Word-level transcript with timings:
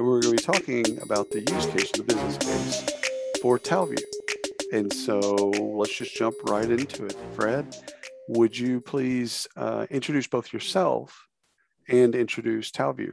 and 0.00 0.08
we're 0.08 0.22
going 0.22 0.34
to 0.34 0.42
be 0.42 0.58
talking 0.58 0.98
about 1.02 1.30
the 1.30 1.40
use 1.40 1.66
case, 1.66 1.90
the 1.92 2.02
business 2.02 2.38
case 2.38 2.90
for 3.42 3.58
Talview. 3.58 4.02
And 4.72 4.90
so 4.90 5.18
let's 5.20 5.94
just 5.94 6.16
jump 6.16 6.36
right 6.44 6.70
into 6.70 7.04
it. 7.04 7.14
Fred, 7.34 7.76
would 8.28 8.58
you 8.58 8.80
please 8.80 9.46
uh, 9.56 9.86
introduce 9.90 10.26
both 10.26 10.54
yourself 10.54 11.26
and 11.86 12.14
introduce 12.14 12.70
Talview? 12.70 13.12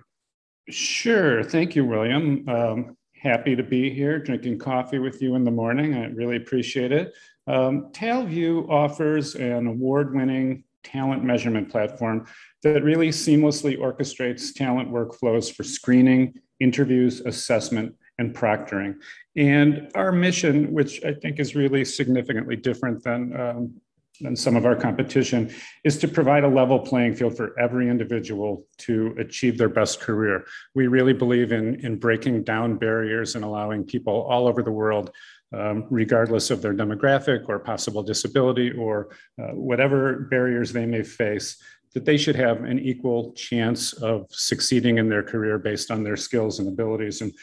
Sure. 0.69 1.43
Thank 1.43 1.75
you, 1.75 1.83
William. 1.83 2.47
Um, 2.47 2.97
happy 3.21 3.53
to 3.57 3.63
be 3.63 3.89
here 3.89 4.17
drinking 4.19 4.57
coffee 4.57 4.99
with 4.99 5.21
you 5.21 5.35
in 5.35 5.43
the 5.43 5.51
morning. 5.51 5.93
I 5.93 6.05
really 6.05 6.37
appreciate 6.37 6.93
it. 6.93 7.13
Um, 7.47 7.91
Talview 7.91 8.69
offers 8.69 9.35
an 9.35 9.67
award 9.67 10.15
winning 10.15 10.63
talent 10.85 11.21
measurement 11.21 11.69
platform 11.69 12.25
that 12.63 12.81
really 12.81 13.09
seamlessly 13.09 13.77
orchestrates 13.77 14.53
talent 14.53 14.89
workflows 14.89 15.53
for 15.53 15.65
screening, 15.65 16.33
interviews, 16.59 17.21
assessment, 17.21 17.95
and 18.19 18.35
proctoring. 18.35 18.95
And 19.35 19.91
our 19.95 20.11
mission, 20.11 20.73
which 20.73 21.03
I 21.03 21.13
think 21.13 21.39
is 21.39 21.55
really 21.55 21.85
significantly 21.85 22.55
different 22.55 23.03
than, 23.03 23.39
um, 23.39 23.73
than 24.21 24.35
some 24.35 24.55
of 24.55 24.65
our 24.65 24.75
competition, 24.75 25.53
is 25.83 25.97
to 25.99 26.07
provide 26.07 26.43
a 26.43 26.47
level 26.47 26.79
playing 26.79 27.15
field 27.15 27.37
for 27.37 27.57
every 27.59 27.89
individual 27.89 28.65
to 28.79 29.15
achieve 29.19 29.57
their 29.57 29.69
best 29.69 29.99
career. 30.01 30.45
We 30.73 30.87
really 30.87 31.13
believe 31.13 31.51
in, 31.51 31.85
in 31.85 31.97
breaking 31.97 32.43
down 32.43 32.77
barriers 32.77 33.35
and 33.35 33.45
allowing 33.45 33.83
people 33.83 34.25
all 34.29 34.47
over 34.47 34.63
the 34.63 34.71
world 34.71 35.11
um, 35.53 35.85
regardless 35.89 36.49
of 36.51 36.61
their 36.61 36.73
demographic 36.73 37.47
or 37.47 37.59
possible 37.59 38.03
disability 38.03 38.71
or 38.71 39.09
uh, 39.41 39.53
whatever 39.53 40.27
barriers 40.29 40.73
they 40.73 40.85
may 40.85 41.03
face, 41.03 41.61
that 41.97 42.05
they 42.05 42.15
should 42.15 42.35
have 42.35 42.63
an 42.63 42.77
equal 42.77 43.33
chance 43.33 43.91
of 43.93 44.27
succeeding 44.29 44.99
in 44.99 45.09
their 45.09 45.23
career 45.23 45.57
based 45.57 45.89
on 45.89 46.03
their 46.03 46.15
skills 46.15 46.59
and 46.59 46.67
abilities. 46.67 47.21
And 47.21 47.33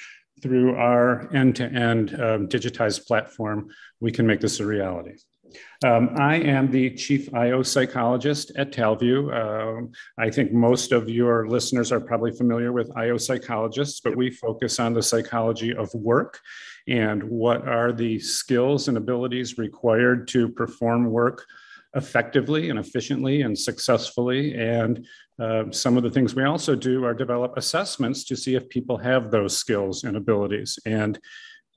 through 0.40 0.76
our 0.76 1.28
end 1.34 1.56
to 1.56 1.64
end 1.64 2.10
digitized 2.10 3.04
platform, 3.04 3.68
we 3.98 4.12
can 4.12 4.28
make 4.28 4.40
this 4.40 4.60
a 4.60 4.64
reality. 4.64 5.14
Um, 5.84 6.10
I 6.20 6.36
am 6.36 6.70
the 6.70 6.90
chief 6.94 7.34
IO 7.34 7.64
psychologist 7.64 8.52
at 8.54 8.70
Talview. 8.70 9.18
Um, 9.34 9.90
I 10.18 10.30
think 10.30 10.52
most 10.52 10.92
of 10.92 11.08
your 11.08 11.48
listeners 11.48 11.90
are 11.90 12.00
probably 12.00 12.30
familiar 12.30 12.70
with 12.70 12.96
IO 12.96 13.18
psychologists, 13.18 13.98
but 13.98 14.14
we 14.14 14.30
focus 14.30 14.78
on 14.78 14.94
the 14.94 15.02
psychology 15.02 15.74
of 15.74 15.92
work 15.94 16.38
and 16.86 17.24
what 17.24 17.66
are 17.66 17.90
the 17.90 18.20
skills 18.20 18.86
and 18.86 18.96
abilities 18.96 19.58
required 19.58 20.28
to 20.28 20.48
perform 20.48 21.06
work 21.06 21.44
effectively 21.94 22.70
and 22.70 22.78
efficiently 22.78 23.42
and 23.42 23.58
successfully. 23.58 24.54
And 24.54 25.06
uh, 25.38 25.64
some 25.70 25.96
of 25.96 26.02
the 26.02 26.10
things 26.10 26.34
we 26.34 26.44
also 26.44 26.74
do 26.74 27.04
are 27.04 27.14
develop 27.14 27.56
assessments 27.56 28.24
to 28.24 28.36
see 28.36 28.54
if 28.54 28.68
people 28.68 28.96
have 28.98 29.30
those 29.30 29.56
skills 29.56 30.04
and 30.04 30.16
abilities. 30.16 30.78
And 30.86 31.18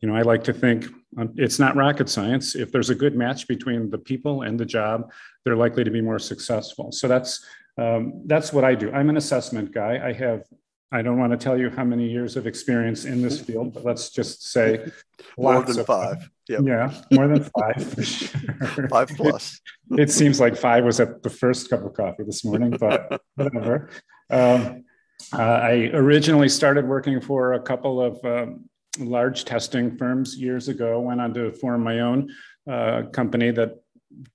you 0.01 0.07
know, 0.07 0.15
I 0.15 0.21
like 0.21 0.43
to 0.43 0.53
think 0.53 0.85
um, 1.17 1.33
it's 1.37 1.57
not 1.57 1.75
rocket 1.75 2.07
science. 2.07 2.55
If 2.55 2.71
there's 2.71 2.91
a 2.91 2.95
good 2.95 3.15
match 3.15 3.47
between 3.47 3.89
the 3.89 3.97
people 3.97 4.43
and 4.43 4.59
the 4.59 4.65
job, 4.65 5.11
they're 5.43 5.55
likely 5.55 5.83
to 5.83 5.91
be 5.91 6.01
more 6.01 6.19
successful. 6.19 6.91
So 6.91 7.07
that's 7.07 7.43
um, 7.79 8.23
that's 8.25 8.51
what 8.51 8.63
I 8.63 8.75
do. 8.75 8.91
I'm 8.91 9.09
an 9.09 9.17
assessment 9.17 9.71
guy. 9.71 9.99
I 10.03 10.13
have 10.13 10.43
I 10.91 11.01
don't 11.01 11.19
want 11.19 11.31
to 11.33 11.37
tell 11.37 11.59
you 11.59 11.69
how 11.69 11.83
many 11.83 12.09
years 12.09 12.37
of 12.37 12.47
experience 12.47 13.03
in 13.03 13.21
this 13.21 13.41
field, 13.41 13.73
but 13.73 13.83
let's 13.83 14.09
just 14.09 14.51
say 14.51 14.89
more 15.37 15.61
than 15.61 15.83
five. 15.83 16.29
Yep. 16.47 16.61
Yeah, 16.63 16.93
more 17.11 17.27
than 17.27 17.43
five 17.43 17.93
for 17.93 18.03
sure. 18.03 18.87
Five 18.87 19.09
plus. 19.09 19.59
It, 19.91 19.99
it, 20.01 20.11
seems 20.11 20.39
like 20.39 20.55
five 20.55 20.85
was 20.85 21.01
at 21.01 21.23
the 21.23 21.29
first 21.29 21.69
cup 21.69 21.83
of 21.83 21.93
coffee 21.93 22.23
this 22.23 22.45
morning, 22.45 22.77
but 22.79 23.21
whatever. 23.35 23.89
Um, 24.29 24.85
uh, 25.33 25.41
I 25.41 25.89
originally 25.93 26.47
started 26.47 26.87
working 26.87 27.19
for 27.19 27.53
a 27.53 27.59
couple 27.59 28.01
of 28.01 28.23
um, 28.23 28.69
large 28.97 29.43
testing 29.43 29.97
firms 29.97 30.37
years 30.37 30.69
ago. 30.69 31.01
Went 31.01 31.19
on 31.19 31.33
to 31.33 31.51
form 31.51 31.83
my 31.83 31.99
own 31.99 32.29
uh, 32.69 33.03
company 33.11 33.51
that 33.51 33.75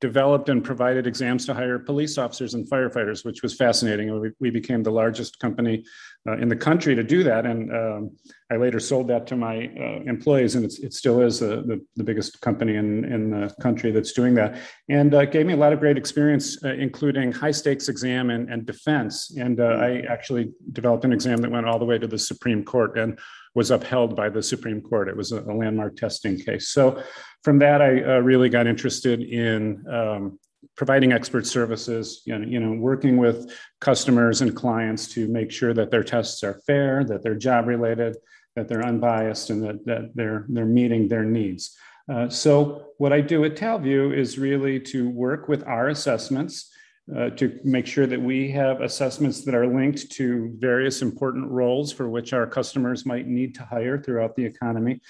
developed 0.00 0.48
and 0.48 0.62
provided 0.62 1.06
exams 1.06 1.46
to 1.46 1.54
hire 1.54 1.78
police 1.78 2.18
officers 2.18 2.54
and 2.54 2.68
firefighters, 2.68 3.24
which 3.24 3.42
was 3.42 3.54
fascinating. 3.54 4.18
We, 4.20 4.30
we 4.38 4.50
became 4.50 4.82
the 4.82 4.90
largest 4.90 5.38
company 5.38 5.84
uh, 6.26 6.36
in 6.38 6.48
the 6.48 6.56
country 6.56 6.94
to 6.94 7.02
do 7.02 7.22
that. 7.24 7.46
And 7.46 7.74
um, 7.74 8.16
I 8.50 8.56
later 8.56 8.78
sold 8.78 9.08
that 9.08 9.26
to 9.28 9.36
my 9.36 9.66
uh, 9.66 10.02
employees, 10.08 10.54
and 10.54 10.64
it 10.64 10.92
still 10.94 11.20
is 11.20 11.40
the, 11.40 11.80
the, 11.96 12.04
biggest 12.04 12.40
company 12.40 12.76
in, 12.76 13.04
in 13.04 13.30
the 13.30 13.54
country 13.60 13.90
that's 13.90 14.12
doing 14.12 14.34
that. 14.34 14.58
And 14.88 15.14
uh, 15.14 15.24
gave 15.24 15.46
me 15.46 15.54
a 15.54 15.56
lot 15.56 15.72
of 15.72 15.80
great 15.80 15.96
experience, 15.96 16.62
uh, 16.64 16.74
including 16.74 17.32
high 17.32 17.50
stakes 17.50 17.88
exam 17.88 18.30
and, 18.30 18.48
and 18.50 18.66
defense. 18.66 19.36
And 19.36 19.60
uh, 19.60 19.64
I 19.64 20.02
actually 20.08 20.52
developed 20.72 21.04
an 21.04 21.12
exam 21.12 21.38
that 21.38 21.50
went 21.50 21.66
all 21.66 21.78
the 21.78 21.84
way 21.84 21.98
to 21.98 22.06
the 22.06 22.18
Supreme 22.18 22.64
Court 22.64 22.98
and 22.98 23.18
was 23.54 23.70
upheld 23.70 24.14
by 24.14 24.28
the 24.28 24.42
Supreme 24.42 24.80
Court. 24.80 25.08
It 25.08 25.16
was 25.16 25.32
a, 25.32 25.40
a 25.40 25.54
landmark 25.54 25.96
testing 25.96 26.38
case. 26.38 26.68
So 26.68 27.02
from 27.42 27.58
that, 27.58 27.82
I 27.82 28.02
uh, 28.02 28.18
really 28.20 28.48
got 28.48 28.66
interested 28.66 29.20
in 29.22 29.84
um, 29.90 30.38
providing 30.76 31.12
expert 31.12 31.46
services, 31.46 32.22
you 32.24 32.38
know, 32.38 32.46
you 32.46 32.60
know, 32.60 32.72
working 32.72 33.16
with 33.16 33.52
customers 33.80 34.40
and 34.40 34.54
clients 34.54 35.06
to 35.08 35.28
make 35.28 35.50
sure 35.50 35.74
that 35.74 35.90
their 35.90 36.04
tests 36.04 36.42
are 36.42 36.60
fair, 36.66 37.04
that 37.04 37.22
they're 37.22 37.34
job 37.34 37.66
related, 37.66 38.16
that 38.56 38.68
they're 38.68 38.86
unbiased, 38.86 39.50
and 39.50 39.62
that, 39.62 39.84
that 39.84 40.10
they're, 40.14 40.46
they're 40.48 40.64
meeting 40.64 41.08
their 41.08 41.24
needs. 41.24 41.76
Uh, 42.12 42.28
so 42.28 42.86
what 42.98 43.12
I 43.12 43.20
do 43.20 43.44
at 43.44 43.56
Talview 43.56 44.16
is 44.16 44.38
really 44.38 44.80
to 44.80 45.08
work 45.08 45.48
with 45.48 45.66
our 45.66 45.88
assessments 45.88 46.70
uh, 47.16 47.30
to 47.30 47.58
make 47.64 47.86
sure 47.86 48.06
that 48.06 48.20
we 48.20 48.50
have 48.50 48.80
assessments 48.80 49.44
that 49.44 49.54
are 49.54 49.66
linked 49.66 50.10
to 50.12 50.54
various 50.58 51.02
important 51.02 51.50
roles 51.50 51.92
for 51.92 52.08
which 52.08 52.32
our 52.32 52.46
customers 52.46 53.04
might 53.04 53.26
need 53.26 53.54
to 53.56 53.64
hire 53.64 54.00
throughout 54.00 54.36
the 54.36 54.44
economy. 54.44 55.00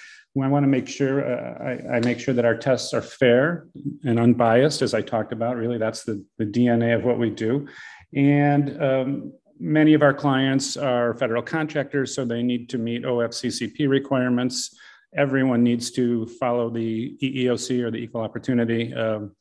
I 0.41 0.49
want 0.49 0.63
to 0.63 0.69
make 0.69 0.89
sure 0.89 1.25
uh, 1.25 1.63
I, 1.63 1.97
I, 1.97 2.01
make 2.01 2.19
sure 2.19 2.33
that 2.33 2.47
our 2.47 2.57
tests 2.57 2.95
are 2.95 3.03
fair 3.03 3.67
and 4.05 4.19
unbiased, 4.19 4.81
as 4.81 4.95
I 4.95 5.03
talked 5.03 5.31
about. 5.31 5.57
Really, 5.57 5.77
that's 5.77 6.05
the, 6.05 6.25
the 6.39 6.47
DNA 6.47 6.95
of 6.95 7.05
what 7.05 7.19
we 7.19 7.29
do. 7.29 7.69
And 8.15 8.83
um, 8.83 9.33
many 9.61 9.93
of 9.93 10.03
our 10.03 10.15
clients 10.15 10.77
are 10.79 11.15
federal 11.15 11.43
contractors, 11.43 12.15
so 12.15 12.25
they 12.25 12.43
need 12.43 12.71
to 12.71 12.79
meet 12.79 13.03
OFCCP 13.03 13.89
requirements. 13.89 14.75
Everyone 15.15 15.63
needs 15.63 15.91
to 15.93 16.27
follow 16.41 16.71
the 16.71 17.15
EEOC 17.23 17.83
or 17.83 17.91
the 17.91 17.99
Equal 17.99 18.23
Opportunity 18.23 18.95
um, 18.95 19.33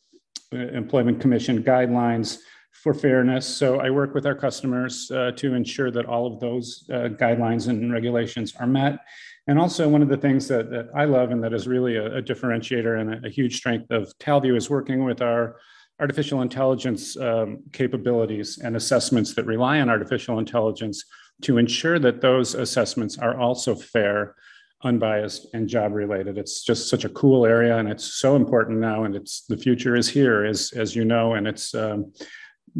Employment 0.51 1.21
Commission 1.21 1.63
guidelines 1.63 2.39
for 2.83 2.93
fairness. 2.93 3.45
So 3.45 3.79
I 3.79 3.89
work 3.89 4.13
with 4.13 4.25
our 4.25 4.35
customers 4.35 5.09
uh, 5.11 5.31
to 5.37 5.53
ensure 5.53 5.91
that 5.91 6.05
all 6.05 6.27
of 6.27 6.39
those 6.39 6.83
uh, 6.89 7.09
guidelines 7.09 7.69
and 7.69 7.93
regulations 7.93 8.53
are 8.59 8.67
met. 8.67 8.99
And 9.47 9.57
also, 9.57 9.89
one 9.89 10.01
of 10.01 10.09
the 10.09 10.17
things 10.17 10.47
that, 10.49 10.69
that 10.69 10.89
I 10.95 11.05
love 11.05 11.31
and 11.31 11.43
that 11.43 11.53
is 11.53 11.67
really 11.67 11.95
a, 11.95 12.17
a 12.17 12.21
differentiator 12.21 12.99
and 12.99 13.25
a, 13.25 13.27
a, 13.27 13.29
huge 13.29 13.57
strength 13.57 13.89
of 13.91 14.13
Talview 14.19 14.55
is 14.55 14.69
working 14.69 15.03
with 15.03 15.21
our 15.21 15.57
artificial 15.99 16.41
intelligence 16.41 17.17
um, 17.17 17.63
capabilities 17.73 18.59
and 18.59 18.75
assessments 18.75 19.33
that 19.35 19.45
rely 19.45 19.79
on 19.79 19.89
artificial 19.89 20.39
intelligence 20.39 21.03
to 21.41 21.57
ensure 21.57 21.99
that 21.99 22.21
those 22.21 22.53
assessments 22.53 23.17
are 23.17 23.39
also 23.39 23.75
fair 23.75 24.35
unbiased 24.83 25.45
and 25.53 25.69
job 25.69 25.91
related 25.93 26.39
it's 26.39 26.63
just 26.63 26.89
such 26.89 27.05
a 27.05 27.09
cool 27.09 27.45
area 27.45 27.77
and 27.77 27.87
it's 27.87 28.15
so 28.15 28.35
important 28.35 28.79
now 28.79 29.03
and 29.03 29.15
it's 29.15 29.45
the 29.47 29.55
future 29.55 29.95
is 29.95 30.09
here 30.09 30.43
as 30.43 30.71
as 30.75 30.95
you 30.95 31.05
know 31.05 31.35
and 31.35 31.47
it's 31.47 31.75
um, 31.75 32.11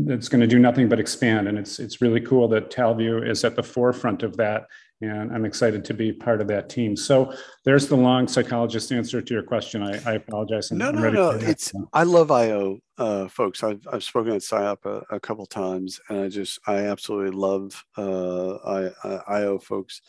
it's 0.08 0.30
going 0.30 0.42
to 0.42 0.48
do 0.48 0.60
nothing 0.60 0.88
but 0.88 1.00
expand. 1.00 1.48
And 1.48 1.58
it's 1.58 1.80
it's 1.80 2.02
really 2.02 2.22
cool 2.22 2.48
that 2.50 2.72
talview 2.72 3.28
is 3.28 3.44
at 3.44 3.56
the 3.56 3.64
forefront 3.64 4.24
of 4.24 4.38
that 4.38 4.64
and 5.02 5.34
i'm 5.34 5.46
excited 5.46 5.84
to 5.86 5.94
be 5.94 6.12
part 6.12 6.42
of 6.42 6.48
that 6.48 6.70
team. 6.70 6.96
So 6.96 7.34
there's 7.66 7.88
the 7.88 7.96
long 7.96 8.28
psychologist 8.28 8.92
answer 8.92 9.22
to 9.22 9.34
your 9.34 9.44
question. 9.44 9.82
I, 9.84 10.02
I 10.06 10.14
apologize. 10.16 10.72
No 10.72 10.92
no 10.92 11.10
no. 11.10 11.32
it's 11.32 11.72
i 11.94 12.04
love 12.04 12.32
io 12.32 12.80
uh, 12.98 13.28
folks. 13.28 13.64
I've, 13.64 13.82
I've 13.92 14.04
spoken 14.04 14.34
at 14.34 14.42
SIOP 14.42 14.86
a, 14.86 15.16
a 15.16 15.20
couple 15.20 15.46
times 15.48 16.00
and 16.10 16.20
i 16.20 16.30
just 16.30 16.60
i 16.68 16.78
absolutely 16.88 17.32
love 17.32 17.84
uh, 17.98 18.56
I, 18.56 18.92
uh, 19.04 19.22
io 19.28 19.60
folks. 19.60 20.02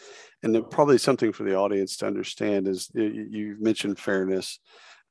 And 0.43 0.71
probably 0.71 0.99
something 0.99 1.33
for 1.33 1.45
the 1.45 1.57
audience 1.57 1.97
to 1.99 2.07
understand 2.07 2.69
is 2.69 2.91
you, 2.95 3.27
you 3.31 3.57
mentioned 3.61 3.99
fairness 3.99 4.59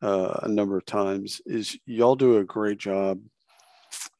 uh, 0.01 0.39
a 0.43 0.47
number 0.47 0.77
of 0.77 0.85
times 0.85 1.41
is 1.45 1.77
y'all 1.85 2.15
do 2.15 2.37
a 2.37 2.43
great 2.43 2.77
job 2.77 3.19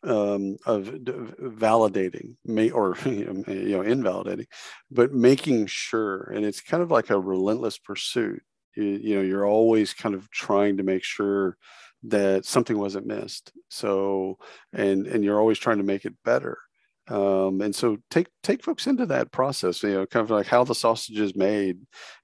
um, 0.03 0.57
of 0.65 0.85
validating 0.85 2.35
may 2.45 2.69
or 2.71 2.97
you 3.05 3.43
know 3.47 3.81
invalidating 3.81 4.47
but 4.89 5.13
making 5.13 5.67
sure 5.67 6.23
and 6.33 6.45
it's 6.45 6.61
kind 6.61 6.83
of 6.83 6.91
like 6.91 7.09
a 7.09 7.19
relentless 7.19 7.77
pursuit. 7.77 8.41
You, 8.75 8.83
you 8.83 9.15
know 9.15 9.21
you're 9.21 9.45
always 9.45 9.93
kind 9.93 10.15
of 10.15 10.29
trying 10.31 10.77
to 10.77 10.83
make 10.83 11.03
sure 11.03 11.57
that 12.03 12.45
something 12.45 12.77
wasn't 12.77 13.05
missed. 13.05 13.51
So 13.69 14.37
and 14.73 15.07
and 15.07 15.23
you're 15.23 15.39
always 15.39 15.59
trying 15.59 15.77
to 15.77 15.83
make 15.83 16.05
it 16.05 16.15
better 16.23 16.57
um, 17.11 17.61
and 17.61 17.75
so 17.75 17.97
take 18.09 18.27
take 18.41 18.63
folks 18.63 18.87
into 18.87 19.05
that 19.05 19.31
process 19.31 19.83
you 19.83 19.93
know 19.93 20.05
kind 20.05 20.23
of 20.23 20.31
like 20.31 20.47
how 20.47 20.63
the 20.63 20.75
sausage 20.75 21.19
is 21.19 21.35
made 21.35 21.77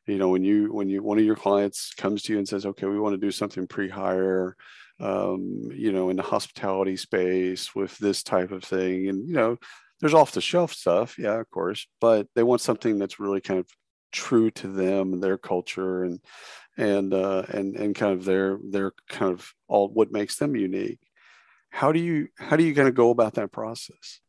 you 0.06 0.18
know 0.18 0.30
when 0.30 0.44
you 0.44 0.72
when 0.74 0.90
you 0.90 1.04
one 1.04 1.18
of 1.18 1.26
your 1.26 1.36
clients 1.36 1.94
comes 1.94 2.24
to 2.24 2.34
you 2.34 2.40
and 2.40 2.48
says 2.48 2.66
okay 2.66 2.88
we 2.88 3.00
want 3.00 3.14
to 3.14 3.26
do 3.26 3.32
something 3.32 3.68
pre-hire 3.68 4.56
um, 5.00 5.70
you 5.74 5.92
know, 5.92 6.10
in 6.10 6.18
the 6.18 6.24
hospitality 6.24 6.98
space 6.98 7.76
with 7.76 7.98
this 7.98 8.24
type 8.24 8.52
of 8.52 8.64
thing. 8.64 9.10
And, 9.10 9.28
you 9.28 9.36
know, 9.36 9.58
there's 10.00 10.14
off 10.14 10.32
the 10.32 10.42
shelf 10.42 10.74
stuff, 10.74 11.18
yeah, 11.18 11.40
of 11.40 11.50
course, 11.50 11.88
but 12.00 12.28
they 12.36 12.44
want 12.44 12.62
something 12.62 12.98
that's 12.98 13.20
really 13.20 13.42
kind 13.42 13.60
of 13.60 13.68
true 14.12 14.50
to 14.52 14.68
them 14.68 15.14
and 15.14 15.22
their 15.22 15.38
culture 15.38 16.04
and 16.04 16.20
and 16.78 17.14
uh, 17.14 17.44
and 17.50 17.76
and 17.76 17.96
kind 17.96 18.14
of 18.14 18.24
their 18.24 18.60
their 18.70 18.92
kind 19.10 19.34
of 19.34 19.52
all 19.68 19.90
what 19.90 20.12
makes 20.12 20.38
them 20.38 20.56
unique. 20.56 21.00
How 21.72 21.92
do 21.92 22.00
you 22.00 22.28
how 22.38 22.56
do 22.56 22.64
you 22.64 22.76
kind 22.76 22.88
of 22.88 22.94
go 22.94 23.10
about 23.10 23.34
that 23.36 23.52
process? 23.52 24.22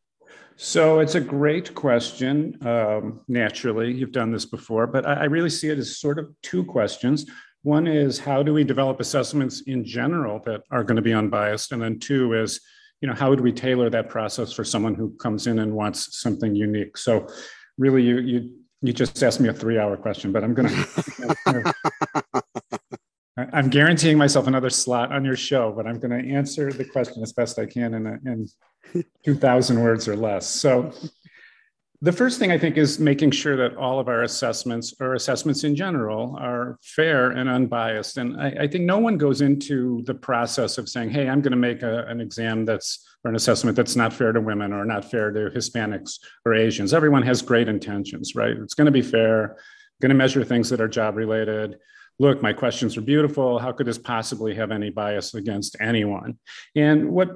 So 0.61 0.99
it's 0.99 1.15
a 1.15 1.21
great 1.21 1.73
question. 1.73 2.57
Um, 2.67 3.21
naturally, 3.29 3.93
you've 3.93 4.11
done 4.11 4.29
this 4.29 4.43
before, 4.43 4.87
but 4.87 5.05
I, 5.05 5.13
I 5.13 5.23
really 5.23 5.49
see 5.49 5.69
it 5.69 5.77
as 5.77 5.97
sort 5.97 6.19
of 6.19 6.29
two 6.43 6.65
questions. 6.65 7.25
One 7.61 7.87
is 7.87 8.19
how 8.19 8.43
do 8.43 8.53
we 8.53 8.65
develop 8.65 8.99
assessments 8.99 9.61
in 9.61 9.85
general 9.85 10.41
that 10.45 10.63
are 10.69 10.83
going 10.83 10.97
to 10.97 11.01
be 11.01 11.13
unbiased? 11.13 11.71
And 11.71 11.81
then 11.81 11.97
two 11.97 12.33
is, 12.33 12.59
you 12.99 13.07
know, 13.07 13.15
how 13.15 13.29
would 13.29 13.39
we 13.39 13.53
tailor 13.53 13.89
that 13.89 14.09
process 14.09 14.51
for 14.51 14.65
someone 14.65 14.95
who 14.95 15.15
comes 15.15 15.47
in 15.47 15.59
and 15.59 15.73
wants 15.73 16.19
something 16.19 16.53
unique? 16.53 16.97
So 16.97 17.27
really 17.77 18.03
you 18.03 18.19
you 18.19 18.51
you 18.81 18.91
just 18.91 19.23
asked 19.23 19.39
me 19.39 19.47
a 19.47 19.53
three 19.53 19.79
hour 19.79 19.95
question, 19.95 20.33
but 20.33 20.43
I'm 20.43 20.53
gonna 20.53 20.85
I'm 23.59 23.69
guaranteeing 23.69 24.17
myself 24.17 24.47
another 24.47 24.69
slot 24.69 25.11
on 25.11 25.25
your 25.25 25.35
show, 25.35 25.73
but 25.75 25.85
I'm 25.85 25.99
going 25.99 26.17
to 26.17 26.33
answer 26.33 26.71
the 26.71 26.85
question 26.85 27.21
as 27.21 27.33
best 27.33 27.59
I 27.59 27.65
can 27.65 27.93
in, 27.93 28.07
a, 28.07 28.17
in 28.25 28.47
2,000 29.25 29.83
words 29.83 30.07
or 30.07 30.15
less. 30.15 30.47
So, 30.49 30.93
the 32.01 32.13
first 32.13 32.39
thing 32.39 32.53
I 32.53 32.57
think 32.57 32.77
is 32.77 32.97
making 32.99 33.31
sure 33.31 33.57
that 33.57 33.75
all 33.75 33.99
of 33.99 34.07
our 34.07 34.23
assessments 34.23 34.93
or 35.01 35.15
assessments 35.15 35.65
in 35.65 35.75
general 35.75 36.37
are 36.39 36.79
fair 36.81 37.31
and 37.31 37.49
unbiased. 37.49 38.15
And 38.15 38.39
I, 38.39 38.55
I 38.61 38.67
think 38.67 38.85
no 38.85 38.97
one 38.97 39.17
goes 39.17 39.41
into 39.41 40.03
the 40.03 40.13
process 40.13 40.77
of 40.77 40.87
saying, 40.87 41.09
hey, 41.09 41.27
I'm 41.27 41.41
going 41.41 41.51
to 41.51 41.57
make 41.57 41.83
a, 41.83 42.05
an 42.07 42.21
exam 42.21 42.63
that's 42.63 43.05
or 43.25 43.29
an 43.29 43.35
assessment 43.35 43.75
that's 43.75 43.97
not 43.97 44.13
fair 44.13 44.31
to 44.31 44.39
women 44.39 44.71
or 44.71 44.85
not 44.85 45.03
fair 45.03 45.31
to 45.31 45.49
Hispanics 45.53 46.19
or 46.45 46.53
Asians. 46.53 46.93
Everyone 46.93 47.23
has 47.23 47.41
great 47.41 47.67
intentions, 47.67 48.35
right? 48.35 48.55
It's 48.55 48.73
going 48.73 48.85
to 48.85 48.91
be 48.91 49.01
fair, 49.01 49.57
going 50.01 50.11
to 50.11 50.15
measure 50.15 50.45
things 50.45 50.69
that 50.69 50.79
are 50.79 50.87
job 50.87 51.17
related. 51.17 51.75
Look, 52.19 52.41
my 52.41 52.51
questions 52.51 52.97
are 52.97 53.01
beautiful. 53.01 53.59
How 53.59 53.71
could 53.71 53.87
this 53.87 53.97
possibly 53.97 54.53
have 54.55 54.71
any 54.71 54.89
bias 54.89 55.33
against 55.33 55.77
anyone? 55.79 56.37
And 56.75 57.09
what 57.11 57.29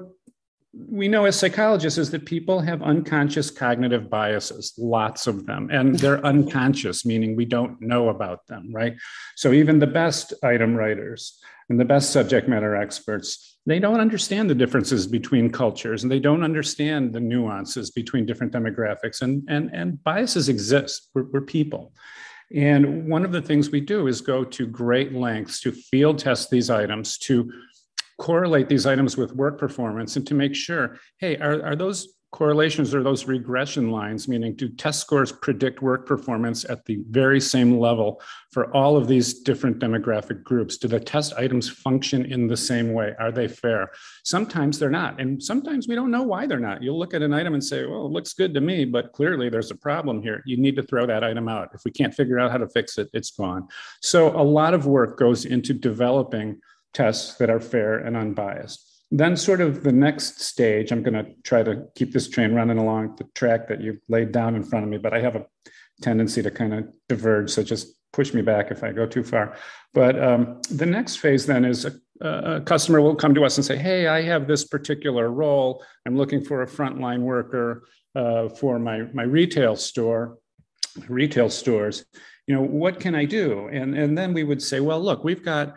we 0.90 1.08
know 1.08 1.24
as 1.24 1.38
psychologists 1.38 1.98
is 1.98 2.10
that 2.10 2.26
people 2.26 2.60
have 2.60 2.82
unconscious 2.82 3.50
cognitive 3.50 4.10
biases, 4.10 4.74
lots 4.76 5.26
of 5.26 5.46
them, 5.46 5.70
and 5.70 5.98
they're 5.98 6.24
unconscious, 6.26 7.06
meaning 7.06 7.36
we 7.36 7.44
don't 7.44 7.80
know 7.80 8.08
about 8.08 8.46
them, 8.46 8.70
right? 8.72 8.94
So 9.36 9.52
even 9.52 9.78
the 9.78 9.86
best 9.86 10.34
item 10.42 10.74
writers 10.74 11.40
and 11.68 11.78
the 11.78 11.84
best 11.84 12.12
subject 12.12 12.48
matter 12.48 12.76
experts, 12.76 13.58
they 13.66 13.78
don't 13.78 14.00
understand 14.00 14.50
the 14.50 14.54
differences 14.54 15.06
between 15.06 15.50
cultures 15.50 16.02
and 16.02 16.12
they 16.12 16.18
don't 16.18 16.42
understand 16.42 17.12
the 17.12 17.20
nuances 17.20 17.90
between 17.90 18.26
different 18.26 18.52
demographics, 18.52 19.22
and, 19.22 19.44
and, 19.48 19.70
and 19.72 20.02
biases 20.02 20.48
exist. 20.48 21.08
We're, 21.14 21.24
we're 21.24 21.40
people. 21.40 21.92
And 22.54 23.08
one 23.08 23.24
of 23.24 23.32
the 23.32 23.42
things 23.42 23.70
we 23.70 23.80
do 23.80 24.06
is 24.06 24.20
go 24.20 24.44
to 24.44 24.66
great 24.66 25.12
lengths 25.12 25.60
to 25.60 25.72
field 25.72 26.18
test 26.18 26.50
these 26.50 26.70
items 26.70 27.18
to 27.18 27.50
correlate 28.18 28.68
these 28.68 28.86
items 28.86 29.16
with 29.16 29.34
work 29.34 29.58
performance 29.58 30.16
and 30.16 30.26
to 30.26 30.34
make 30.34 30.54
sure 30.54 30.98
hey 31.18 31.36
are, 31.38 31.64
are 31.64 31.76
those 31.76 32.13
correlations 32.34 32.92
are 32.92 33.02
those 33.04 33.28
regression 33.28 33.92
lines 33.92 34.26
meaning 34.26 34.56
do 34.56 34.68
test 34.68 35.00
scores 35.00 35.30
predict 35.30 35.82
work 35.82 36.04
performance 36.04 36.64
at 36.64 36.84
the 36.84 36.98
very 37.08 37.40
same 37.40 37.78
level 37.78 38.20
for 38.50 38.74
all 38.76 38.96
of 38.96 39.06
these 39.06 39.34
different 39.42 39.78
demographic 39.78 40.42
groups? 40.42 40.76
Do 40.76 40.88
the 40.88 40.98
test 40.98 41.32
items 41.34 41.68
function 41.68 42.24
in 42.24 42.48
the 42.48 42.56
same 42.56 42.92
way? 42.92 43.14
Are 43.20 43.30
they 43.30 43.46
fair? 43.46 43.92
Sometimes 44.24 44.80
they're 44.80 44.90
not 44.90 45.20
and 45.20 45.40
sometimes 45.40 45.86
we 45.86 45.94
don't 45.94 46.10
know 46.10 46.24
why 46.24 46.48
they're 46.48 46.58
not. 46.58 46.82
You'll 46.82 46.98
look 46.98 47.14
at 47.14 47.22
an 47.22 47.32
item 47.32 47.54
and 47.54 47.62
say 47.62 47.86
well 47.86 48.06
it 48.06 48.10
looks 48.10 48.32
good 48.32 48.52
to 48.54 48.60
me 48.60 48.84
but 48.84 49.12
clearly 49.12 49.48
there's 49.48 49.70
a 49.70 49.76
problem 49.76 50.20
here. 50.20 50.42
You 50.44 50.56
need 50.56 50.74
to 50.74 50.82
throw 50.82 51.06
that 51.06 51.22
item 51.22 51.48
out. 51.48 51.68
If 51.72 51.84
we 51.84 51.92
can't 51.92 52.12
figure 52.12 52.40
out 52.40 52.50
how 52.50 52.58
to 52.58 52.68
fix 52.68 52.98
it 52.98 53.10
it's 53.12 53.30
gone. 53.30 53.68
So 54.02 54.36
a 54.36 54.42
lot 54.42 54.74
of 54.74 54.86
work 54.86 55.16
goes 55.20 55.44
into 55.44 55.72
developing 55.72 56.60
tests 56.92 57.36
that 57.36 57.48
are 57.48 57.60
fair 57.60 57.98
and 57.98 58.16
unbiased. 58.16 58.93
Then, 59.16 59.36
sort 59.36 59.60
of 59.60 59.84
the 59.84 59.92
next 59.92 60.40
stage, 60.40 60.90
I'm 60.90 61.04
going 61.04 61.24
to 61.24 61.30
try 61.44 61.62
to 61.62 61.84
keep 61.94 62.12
this 62.12 62.28
train 62.28 62.52
running 62.52 62.78
along 62.78 63.14
the 63.14 63.22
track 63.36 63.68
that 63.68 63.80
you've 63.80 64.00
laid 64.08 64.32
down 64.32 64.56
in 64.56 64.64
front 64.64 64.84
of 64.84 64.90
me, 64.90 64.98
but 64.98 65.14
I 65.14 65.20
have 65.20 65.36
a 65.36 65.46
tendency 66.02 66.42
to 66.42 66.50
kind 66.50 66.74
of 66.74 66.92
diverge. 67.08 67.50
So 67.50 67.62
just 67.62 67.94
push 68.12 68.34
me 68.34 68.42
back 68.42 68.72
if 68.72 68.82
I 68.82 68.90
go 68.90 69.06
too 69.06 69.22
far. 69.22 69.56
But 69.92 70.20
um, 70.20 70.60
the 70.68 70.84
next 70.84 71.18
phase 71.18 71.46
then 71.46 71.64
is 71.64 71.84
a, 71.84 72.26
a, 72.26 72.60
customer 72.62 73.00
will 73.00 73.14
come 73.14 73.36
to 73.36 73.44
us 73.44 73.56
and 73.56 73.64
say, 73.64 73.76
Hey, 73.76 74.08
I 74.08 74.20
have 74.22 74.48
this 74.48 74.64
particular 74.64 75.30
role. 75.30 75.84
I'm 76.06 76.16
looking 76.16 76.42
for 76.42 76.62
a 76.62 76.66
frontline 76.66 77.20
worker 77.20 77.84
uh, 78.16 78.48
for 78.48 78.80
my, 78.80 79.02
my 79.12 79.22
retail 79.22 79.76
store, 79.76 80.38
retail 81.08 81.50
stores. 81.50 82.04
You 82.48 82.56
know, 82.56 82.62
what 82.62 82.98
can 82.98 83.14
I 83.14 83.26
do? 83.26 83.68
And, 83.68 83.96
and 83.96 84.18
then 84.18 84.34
we 84.34 84.42
would 84.42 84.60
say, 84.60 84.80
Well, 84.80 85.00
look, 85.00 85.22
we've 85.22 85.44
got 85.44 85.76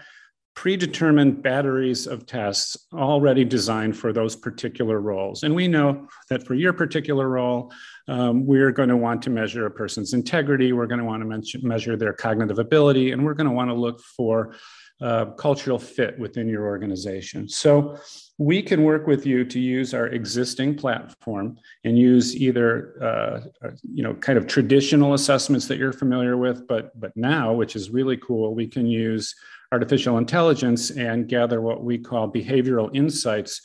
predetermined 0.57 1.43
batteries 1.43 2.07
of 2.07 2.25
tests 2.25 2.87
already 2.91 3.45
designed 3.45 3.95
for 3.95 4.11
those 4.11 4.35
particular 4.35 4.99
roles. 4.99 5.43
And 5.43 5.53
we 5.53 5.67
know 5.67 6.07
that 6.31 6.47
for 6.47 6.55
your 6.55 6.73
particular 6.73 7.29
role, 7.29 7.71
um, 8.07 8.43
we're 8.43 8.71
going 8.71 8.89
to 8.89 8.97
want 8.97 9.21
to 9.21 9.29
measure 9.29 9.67
a 9.67 9.71
person's 9.71 10.13
integrity, 10.13 10.73
we're 10.73 10.87
going 10.87 10.97
to 10.97 11.05
want 11.05 11.21
to 11.21 11.59
measure 11.61 11.95
their 11.95 12.11
cognitive 12.11 12.57
ability, 12.57 13.11
and 13.11 13.23
we're 13.23 13.35
going 13.35 13.45
to 13.45 13.53
want 13.53 13.69
to 13.69 13.75
look 13.75 14.01
for 14.01 14.55
uh, 14.99 15.25
cultural 15.25 15.77
fit 15.77 16.17
within 16.17 16.49
your 16.49 16.65
organization. 16.65 17.47
So 17.47 17.99
we 18.39 18.63
can 18.63 18.83
work 18.83 19.05
with 19.05 19.27
you 19.27 19.45
to 19.45 19.59
use 19.59 19.93
our 19.93 20.07
existing 20.07 20.75
platform 20.75 21.59
and 21.83 21.99
use 21.99 22.35
either 22.35 22.95
uh, 23.03 23.69
you 23.93 24.01
know 24.01 24.15
kind 24.15 24.39
of 24.39 24.47
traditional 24.47 25.13
assessments 25.13 25.67
that 25.67 25.77
you're 25.77 25.93
familiar 25.93 26.35
with, 26.35 26.67
but 26.67 26.99
but 26.99 27.15
now, 27.15 27.53
which 27.53 27.75
is 27.75 27.91
really 27.91 28.17
cool, 28.17 28.55
we 28.55 28.65
can 28.65 28.87
use 28.87 29.35
artificial 29.71 30.17
intelligence 30.17 30.91
and 30.91 31.27
gather 31.27 31.61
what 31.61 31.83
we 31.83 31.97
call 31.97 32.31
behavioral 32.31 32.89
insights 32.95 33.61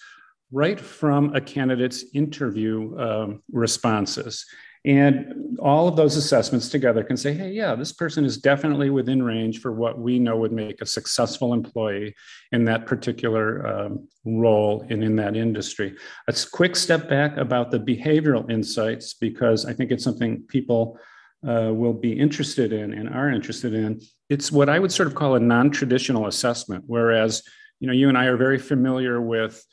right 0.51 0.79
from 0.79 1.35
a 1.35 1.41
candidate's 1.41 2.05
interview 2.15 2.99
um, 2.99 3.43
responses. 3.51 4.45
And 4.85 5.57
all 5.61 5.87
of 5.87 5.95
those 5.95 6.17
assessments 6.17 6.69
together 6.69 7.05
can 7.05 7.17
say, 7.17 7.33
hey, 7.33 7.53
yeah, 7.53 7.77
this 7.77 7.93
person 7.93 8.25
is 8.25 8.37
definitely 8.37 8.91
within 8.91 9.23
range 9.23 9.61
for 9.61 9.71
what 9.73 9.97
we 10.01 10.19
know 10.19 10.37
would 10.37 10.51
make 10.51 10.83
a 10.83 10.87
successful 10.87 11.55
employee 11.55 12.17
in 12.51 12.65
that 12.65 12.87
particular 12.87 13.65
um, 13.65 14.09
role 14.25 14.85
and 14.91 15.05
in 15.05 15.15
that 15.17 15.37
industry. 15.37 15.95
A 16.27 16.35
quick 16.51 16.75
step 16.75 17.09
back 17.09 17.37
about 17.37 17.71
the 17.71 17.79
behavioral 17.79 18.51
insights, 18.51 19.15
because 19.15 19.65
I 19.65 19.73
think 19.73 19.93
it's 19.93 20.03
something 20.03 20.43
people 20.49 20.99
uh, 21.47 21.71
will 21.73 21.93
be 21.93 22.13
interested 22.13 22.73
in 22.73 22.93
and 22.93 23.09
are 23.09 23.31
interested 23.31 23.75
in. 23.75 24.01
It's 24.29 24.53
what 24.53 24.69
I 24.69 24.79
would 24.79 24.93
sort 24.93 25.09
of 25.09 25.15
call 25.15 25.35
a 25.35 25.41
non-traditional 25.41 26.27
assessment, 26.27 26.85
whereas 26.87 27.43
you 27.81 27.87
know 27.87 27.93
you 27.93 28.09
and 28.09 28.17
I 28.17 28.27
are 28.27 28.37
very 28.37 28.59
familiar 28.59 29.21
with 29.21 29.65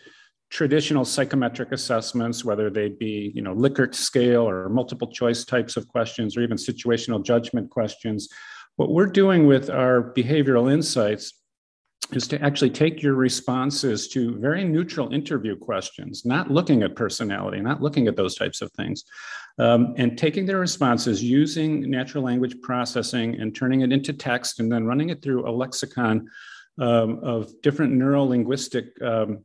traditional 0.49 1.05
psychometric 1.05 1.71
assessments, 1.71 2.43
whether 2.43 2.69
they 2.69 2.89
be 2.89 3.31
you 3.35 3.41
know 3.41 3.53
Likert 3.53 3.93
scale 3.93 4.49
or 4.49 4.69
multiple 4.69 5.11
choice 5.11 5.45
types 5.45 5.77
of 5.77 5.87
questions, 5.87 6.35
or 6.35 6.41
even 6.41 6.57
situational 6.57 7.23
judgment 7.23 7.69
questions. 7.69 8.29
What 8.75 8.91
we're 8.91 9.07
doing 9.07 9.45
with 9.45 9.69
our 9.69 10.13
behavioral 10.13 10.71
insights 10.71 11.38
is 12.11 12.27
to 12.27 12.41
actually 12.41 12.71
take 12.71 13.03
your 13.03 13.13
responses 13.13 14.07
to 14.09 14.37
very 14.39 14.63
neutral 14.63 15.13
interview 15.13 15.55
questions, 15.55 16.25
not 16.25 16.49
looking 16.49 16.81
at 16.81 16.95
personality, 16.95 17.61
not 17.61 17.81
looking 17.81 18.07
at 18.07 18.15
those 18.15 18.35
types 18.35 18.61
of 18.61 18.71
things, 18.71 19.03
um, 19.59 19.93
and 19.97 20.17
taking 20.17 20.45
their 20.45 20.59
responses 20.59 21.23
using 21.23 21.89
natural 21.89 22.23
language 22.23 22.55
processing 22.61 23.39
and 23.39 23.55
turning 23.55 23.81
it 23.81 23.91
into 23.91 24.13
text 24.13 24.59
and 24.59 24.71
then 24.71 24.85
running 24.85 25.09
it 25.09 25.21
through 25.21 25.47
a 25.47 25.51
lexicon 25.51 26.27
um, 26.79 27.19
of 27.23 27.49
different 27.61 27.93
neuro 27.93 28.23
linguistic 28.23 28.99
um, 29.01 29.43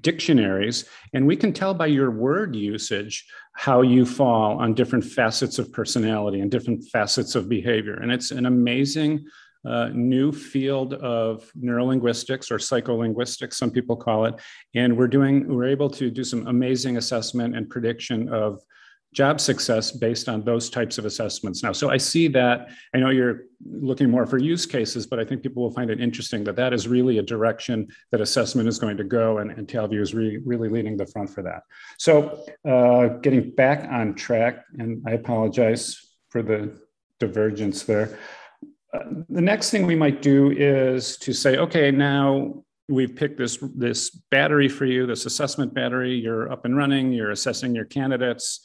dictionaries. 0.00 0.84
And 1.14 1.26
we 1.26 1.36
can 1.36 1.52
tell 1.52 1.74
by 1.74 1.86
your 1.86 2.10
word 2.10 2.54
usage 2.54 3.26
how 3.54 3.82
you 3.82 4.04
fall 4.04 4.58
on 4.58 4.74
different 4.74 5.04
facets 5.04 5.58
of 5.58 5.72
personality 5.72 6.40
and 6.40 6.50
different 6.50 6.84
facets 6.88 7.34
of 7.34 7.48
behavior. 7.48 7.94
And 7.94 8.12
it's 8.12 8.30
an 8.30 8.46
amazing 8.46 9.26
uh, 9.64 9.88
new 9.92 10.32
field 10.32 10.94
of 10.94 11.50
neurolinguistics 11.58 12.50
or 12.50 12.58
psycholinguistics, 12.58 13.54
some 13.54 13.70
people 13.70 13.96
call 13.96 14.24
it. 14.24 14.34
And 14.74 14.96
we're 14.96 15.08
doing, 15.08 15.46
we're 15.48 15.68
able 15.68 15.90
to 15.90 16.10
do 16.10 16.24
some 16.24 16.46
amazing 16.46 16.96
assessment 16.96 17.56
and 17.56 17.68
prediction 17.68 18.28
of 18.28 18.60
job 19.12 19.40
success 19.40 19.90
based 19.90 20.28
on 20.28 20.44
those 20.44 20.70
types 20.70 20.96
of 20.96 21.04
assessments 21.04 21.64
now. 21.64 21.72
So 21.72 21.90
I 21.90 21.96
see 21.96 22.28
that. 22.28 22.68
I 22.94 22.98
know 22.98 23.10
you're 23.10 23.42
looking 23.64 24.08
more 24.08 24.24
for 24.24 24.38
use 24.38 24.66
cases, 24.66 25.04
but 25.04 25.18
I 25.18 25.24
think 25.24 25.42
people 25.42 25.64
will 25.64 25.72
find 25.72 25.90
it 25.90 26.00
interesting 26.00 26.44
that 26.44 26.54
that 26.56 26.72
is 26.72 26.86
really 26.86 27.18
a 27.18 27.22
direction 27.22 27.88
that 28.12 28.20
assessment 28.20 28.68
is 28.68 28.78
going 28.78 28.96
to 28.96 29.04
go, 29.04 29.38
and, 29.38 29.50
and 29.50 29.66
TalView 29.66 30.00
is 30.00 30.14
re, 30.14 30.38
really 30.44 30.68
leading 30.68 30.96
the 30.96 31.06
front 31.06 31.28
for 31.28 31.42
that. 31.42 31.62
So 31.98 32.44
uh, 32.68 33.18
getting 33.18 33.50
back 33.50 33.90
on 33.90 34.14
track, 34.14 34.64
and 34.78 35.02
I 35.06 35.12
apologize 35.12 36.14
for 36.28 36.42
the 36.42 36.78
divergence 37.18 37.82
there. 37.82 38.16
The 38.92 39.40
next 39.40 39.70
thing 39.70 39.86
we 39.86 39.94
might 39.94 40.22
do 40.22 40.50
is 40.50 41.16
to 41.18 41.32
say, 41.32 41.56
okay, 41.58 41.90
now 41.90 42.64
we've 42.88 43.14
picked 43.14 43.38
this 43.38 43.58
this 43.74 44.10
battery 44.10 44.68
for 44.68 44.84
you, 44.84 45.06
this 45.06 45.26
assessment 45.26 45.72
battery. 45.74 46.14
You're 46.14 46.50
up 46.50 46.64
and 46.64 46.76
running. 46.76 47.12
You're 47.12 47.30
assessing 47.30 47.74
your 47.74 47.84
candidates 47.84 48.60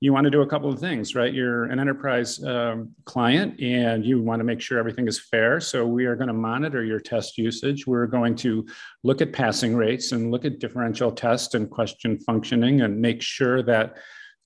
you 0.00 0.14
want 0.14 0.24
to 0.24 0.30
do 0.30 0.40
a 0.40 0.46
couple 0.46 0.72
of 0.72 0.80
things, 0.80 1.14
right? 1.14 1.32
You're 1.32 1.64
an 1.64 1.78
enterprise 1.78 2.42
um, 2.42 2.90
client 3.04 3.60
and 3.60 4.04
you 4.04 4.22
want 4.22 4.40
to 4.40 4.44
make 4.44 4.60
sure 4.60 4.78
everything 4.78 5.06
is 5.06 5.20
fair. 5.20 5.60
So 5.60 5.86
we 5.86 6.06
are 6.06 6.16
going 6.16 6.28
to 6.28 6.34
monitor 6.34 6.82
your 6.82 7.00
test 7.00 7.36
usage. 7.36 7.86
We're 7.86 8.06
going 8.06 8.34
to 8.36 8.66
look 9.04 9.20
at 9.20 9.34
passing 9.34 9.76
rates 9.76 10.12
and 10.12 10.30
look 10.30 10.46
at 10.46 10.58
differential 10.58 11.12
test 11.12 11.54
and 11.54 11.70
question 11.70 12.18
functioning 12.18 12.80
and 12.80 12.98
make 12.98 13.20
sure 13.20 13.62
that 13.64 13.98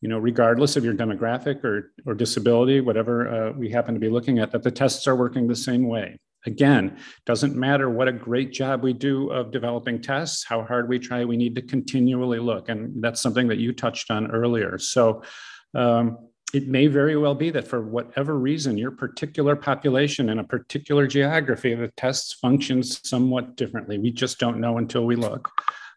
you 0.05 0.11
know, 0.11 0.19
regardless 0.19 0.77
of 0.77 0.85
your 0.85 0.93
demographic 0.93 1.65
or, 1.65 1.91
or 2.05 2.13
disability, 2.13 2.83
whatever 2.83 3.27
uh, 3.27 3.53
we 3.53 3.71
happen 3.71 3.95
to 3.95 4.01
be 4.01 4.11
looking 4.11 4.39
at, 4.39 4.51
that 4.51 4.63
the 4.63 4.71
tests 4.71 5.07
are 5.07 5.17
working 5.17 5.49
the 5.49 5.57
same 5.57 5.89
way. 5.89 6.19
Again, 6.45 6.99
doesn't 7.25 7.57
matter 7.57 7.89
what 7.89 8.07
a 8.07 8.13
great 8.13 8.53
job 8.53 8.83
we 8.83 8.93
do 8.93 9.31
of 9.31 9.51
developing 9.51 10.03
tests, 10.03 10.45
how 10.45 10.63
hard 10.63 10.91
we 10.91 10.99
try, 10.99 11.25
we 11.25 11.39
need 11.39 11.55
to 11.55 11.63
continually 11.63 12.39
look. 12.39 12.69
And 12.69 13.03
that's 13.03 13.23
something 13.23 13.49
that 13.49 13.57
you 13.57 13.73
touched 13.73 14.11
on 14.11 14.31
earlier. 14.31 14.77
So 14.77 15.23
um, 15.75 16.19
it 16.53 16.69
may 16.69 16.87
very 16.87 17.17
well 17.17 17.35
be 17.35 17.49
that 17.49 17.67
for 17.67 17.81
whatever 17.81 18.39
reason, 18.39 18.77
your 18.77 18.91
particular 18.91 19.57
population 19.57 20.29
in 20.29 20.39
a 20.39 20.45
particular 20.45 21.07
geography, 21.07 21.75
the 21.75 21.89
tests 21.97 22.35
functions 22.35 23.01
somewhat 23.09 23.57
differently. 23.57 23.97
We 23.97 24.11
just 24.11 24.39
don't 24.39 24.61
know 24.61 24.77
until 24.77 25.07
we 25.07 25.17
look. 25.17 25.51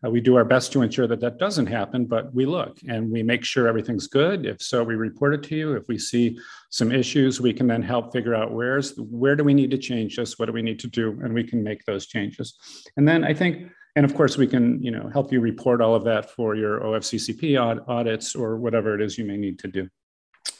Uh, 0.05 0.09
we 0.09 0.21
do 0.21 0.35
our 0.35 0.45
best 0.45 0.71
to 0.73 0.81
ensure 0.81 1.07
that 1.07 1.19
that 1.19 1.37
doesn't 1.37 1.67
happen, 1.67 2.05
but 2.05 2.33
we 2.33 2.45
look 2.45 2.77
and 2.87 3.11
we 3.11 3.23
make 3.23 3.43
sure 3.43 3.67
everything's 3.67 4.07
good. 4.07 4.45
If 4.45 4.61
so, 4.61 4.83
we 4.83 4.95
report 4.95 5.33
it 5.33 5.43
to 5.43 5.55
you. 5.55 5.75
If 5.75 5.87
we 5.87 5.97
see 5.97 6.39
some 6.69 6.91
issues, 6.91 7.41
we 7.41 7.53
can 7.53 7.67
then 7.67 7.81
help 7.81 8.13
figure 8.13 8.35
out 8.35 8.51
where's 8.51 8.95
where 8.97 9.35
do 9.35 9.43
we 9.43 9.53
need 9.53 9.71
to 9.71 9.77
change 9.77 10.15
this, 10.15 10.37
what 10.37 10.45
do 10.45 10.51
we 10.51 10.61
need 10.61 10.79
to 10.79 10.87
do, 10.87 11.19
and 11.23 11.33
we 11.33 11.43
can 11.43 11.63
make 11.63 11.83
those 11.85 12.07
changes. 12.07 12.57
And 12.97 13.07
then 13.07 13.23
I 13.23 13.33
think, 13.33 13.71
and 13.95 14.05
of 14.05 14.13
course, 14.13 14.37
we 14.37 14.47
can 14.47 14.81
you 14.83 14.91
know 14.91 15.09
help 15.11 15.31
you 15.31 15.39
report 15.39 15.81
all 15.81 15.95
of 15.95 16.03
that 16.03 16.29
for 16.31 16.55
your 16.55 16.81
OFCCP 16.81 17.87
audits 17.87 18.35
or 18.35 18.57
whatever 18.57 18.93
it 18.93 19.01
is 19.01 19.17
you 19.17 19.25
may 19.25 19.37
need 19.37 19.59
to 19.59 19.67
do. 19.67 19.89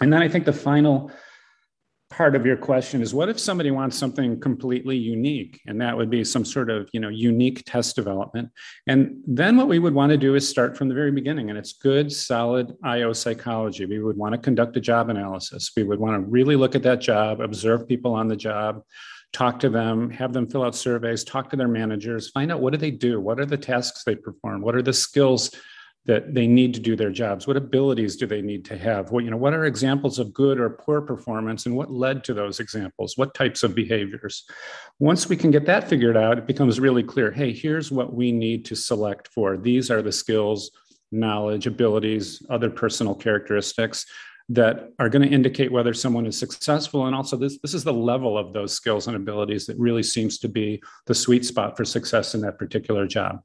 And 0.01 0.11
then 0.11 0.21
I 0.21 0.27
think 0.27 0.45
the 0.45 0.53
final 0.53 1.11
part 2.09 2.35
of 2.35 2.45
your 2.45 2.55
question 2.55 3.01
is 3.01 3.13
what 3.13 3.29
if 3.29 3.39
somebody 3.39 3.69
wants 3.69 3.97
something 3.97 4.39
completely 4.39 4.95
unique? 4.95 5.59
And 5.67 5.79
that 5.81 5.95
would 5.95 6.09
be 6.09 6.23
some 6.23 6.45
sort 6.45 6.69
of 6.69 6.89
you 6.93 6.99
know 6.99 7.09
unique 7.09 7.63
test 7.65 7.95
development. 7.95 8.49
And 8.87 9.21
then 9.27 9.57
what 9.57 9.67
we 9.67 9.79
would 9.79 9.93
want 9.93 10.11
to 10.11 10.17
do 10.17 10.35
is 10.35 10.47
start 10.47 10.77
from 10.77 10.87
the 10.87 10.95
very 10.95 11.11
beginning 11.11 11.49
and 11.49 11.59
it's 11.59 11.73
good 11.73 12.11
solid 12.11 12.75
io 12.83 13.13
psychology. 13.13 13.85
We 13.85 13.99
would 13.99 14.17
want 14.17 14.33
to 14.33 14.37
conduct 14.37 14.77
a 14.77 14.81
job 14.81 15.09
analysis. 15.09 15.71
We 15.75 15.83
would 15.83 15.99
want 15.99 16.15
to 16.15 16.29
really 16.29 16.55
look 16.55 16.75
at 16.75 16.83
that 16.83 17.01
job 17.01 17.41
observe 17.41 17.87
people 17.87 18.13
on 18.13 18.27
the 18.27 18.37
job 18.37 18.83
talk 19.33 19.59
to 19.59 19.69
them 19.69 20.09
have 20.09 20.31
them 20.31 20.49
fill 20.49 20.63
out 20.63 20.73
surveys 20.73 21.25
talk 21.25 21.49
to 21.49 21.57
their 21.57 21.67
managers 21.67 22.29
find 22.29 22.49
out 22.49 22.61
what 22.61 22.71
do 22.71 22.77
they 22.77 22.91
do? 22.91 23.19
What 23.19 23.39
are 23.39 23.45
the 23.45 23.57
tasks 23.57 24.03
they 24.05 24.15
perform? 24.15 24.61
What 24.61 24.75
are 24.75 24.81
the 24.81 24.93
skills 24.93 25.51
that 26.07 26.33
they 26.33 26.47
need 26.47 26.73
to 26.73 26.79
do 26.79 26.95
their 26.95 27.11
jobs? 27.11 27.45
What 27.45 27.57
abilities 27.57 28.15
do 28.15 28.25
they 28.25 28.41
need 28.41 28.65
to 28.65 28.77
have? 28.77 29.11
What 29.11 29.23
you 29.23 29.29
know 29.29 29.37
what 29.37 29.53
are 29.53 29.65
examples 29.65 30.17
of 30.17 30.33
good 30.33 30.59
or 30.59 30.69
poor 30.69 31.01
performance 31.01 31.65
and 31.65 31.75
what 31.75 31.91
led 31.91 32.23
to 32.25 32.33
those 32.33 32.59
examples? 32.59 33.17
What 33.17 33.33
types 33.33 33.61
of 33.63 33.75
behaviors? 33.75 34.45
Once 34.99 35.29
we 35.29 35.37
can 35.37 35.51
get 35.51 35.65
that 35.65 35.87
figured 35.87 36.17
out 36.17 36.37
it 36.37 36.47
becomes 36.47 36.79
really 36.79 37.03
clear 37.03 37.31
hey 37.31 37.53
here's 37.53 37.91
what 37.91 38.13
we 38.13 38.31
need 38.31 38.65
to 38.65 38.75
select 38.75 39.27
for. 39.27 39.57
These 39.57 39.91
are 39.91 40.01
the 40.01 40.11
skills 40.11 40.71
knowledge 41.11 41.67
abilities 41.67 42.41
other 42.49 42.69
personal 42.69 43.15
characteristics 43.15 44.05
that 44.49 44.91
are 44.99 45.09
going 45.09 45.27
to 45.27 45.33
indicate 45.33 45.71
whether 45.71 45.93
someone 45.93 46.25
is 46.25 46.37
successful 46.37 47.05
and 47.05 47.15
also 47.15 47.35
this 47.35 47.57
this 47.59 47.73
is 47.73 47.83
the 47.83 47.93
level 47.93 48.37
of 48.37 48.53
those 48.53 48.73
skills 48.73 49.07
and 49.07 49.15
abilities 49.15 49.65
that 49.65 49.77
really 49.77 50.03
seems 50.03 50.37
to 50.37 50.47
be 50.47 50.81
the 51.05 51.15
sweet 51.15 51.45
spot 51.45 51.75
for 51.75 51.83
success 51.83 52.33
in 52.33 52.41
that 52.41 52.57
particular 52.57 53.05
job 53.05 53.41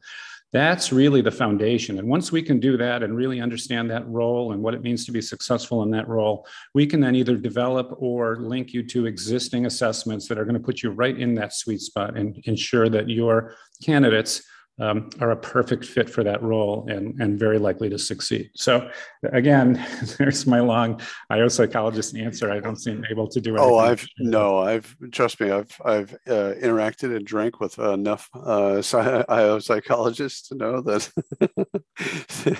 that's 0.53 0.93
really 0.93 1.23
the 1.23 1.31
foundation. 1.31 1.99
And 1.99 2.07
once 2.07 2.31
we 2.31 2.43
can 2.43 2.61
do 2.61 2.77
that 2.77 3.03
and 3.03 3.17
really 3.17 3.41
understand 3.41 3.91
that 3.91 4.07
role 4.07 4.53
and 4.53 4.63
what 4.63 4.75
it 4.75 4.83
means 4.83 5.07
to 5.07 5.13
be 5.13 5.23
successful 5.23 5.83
in 5.83 5.91
that 5.93 6.07
role, 6.09 6.47
we 6.75 6.87
can 6.87 7.01
then 7.01 7.15
either 7.15 7.37
develop 7.37 7.95
or 7.99 8.37
link 8.37 8.75
you 8.75 8.83
to 8.89 9.07
existing 9.07 9.65
assessments 9.65 10.29
that 10.29 10.39
are 10.39 10.45
going 10.45 10.55
to 10.55 10.61
put 10.61 10.83
you 10.83 10.91
right 10.91 11.19
in 11.19 11.35
that 11.37 11.55
sweet 11.55 11.81
spot 11.81 12.19
and 12.19 12.37
ensure 12.45 12.91
that 12.91 13.09
your 13.09 13.55
candidates 13.83 14.43
um, 14.83 15.09
are 15.21 15.31
a 15.31 15.37
perfect 15.37 15.85
fit 15.85 16.11
for 16.11 16.25
that 16.25 16.43
role 16.43 16.85
and, 16.89 17.21
and 17.21 17.39
very 17.39 17.59
likely 17.59 17.89
to 17.89 17.99
succeed. 17.99 18.51
So 18.57 18.91
again, 19.33 19.85
there's 20.19 20.45
my 20.45 20.59
long 20.59 21.01
IO 21.31 21.47
psychologist 21.47 22.17
answer. 22.17 22.51
I 22.51 22.59
don't 22.59 22.77
seem 22.77 23.05
able 23.09 23.29
to 23.29 23.41
do 23.41 23.55
it. 23.55 23.61
Oh, 23.61 23.79
I've 23.79 24.05
no, 24.19 24.59
I've 24.59 24.95
trust 25.12 25.41
me, 25.41 25.53
I've 25.53 25.71
I've 25.85 26.12
uh, 26.27 26.55
interacted 26.61 27.15
and 27.15 27.25
drank 27.25 27.61
with 27.61 27.79
enough 27.79 28.29
uh, 28.35 28.83
IO 29.29 29.61
psychologists 29.61 30.49
to 30.49 30.57
know 30.57 30.81
that 30.81 31.09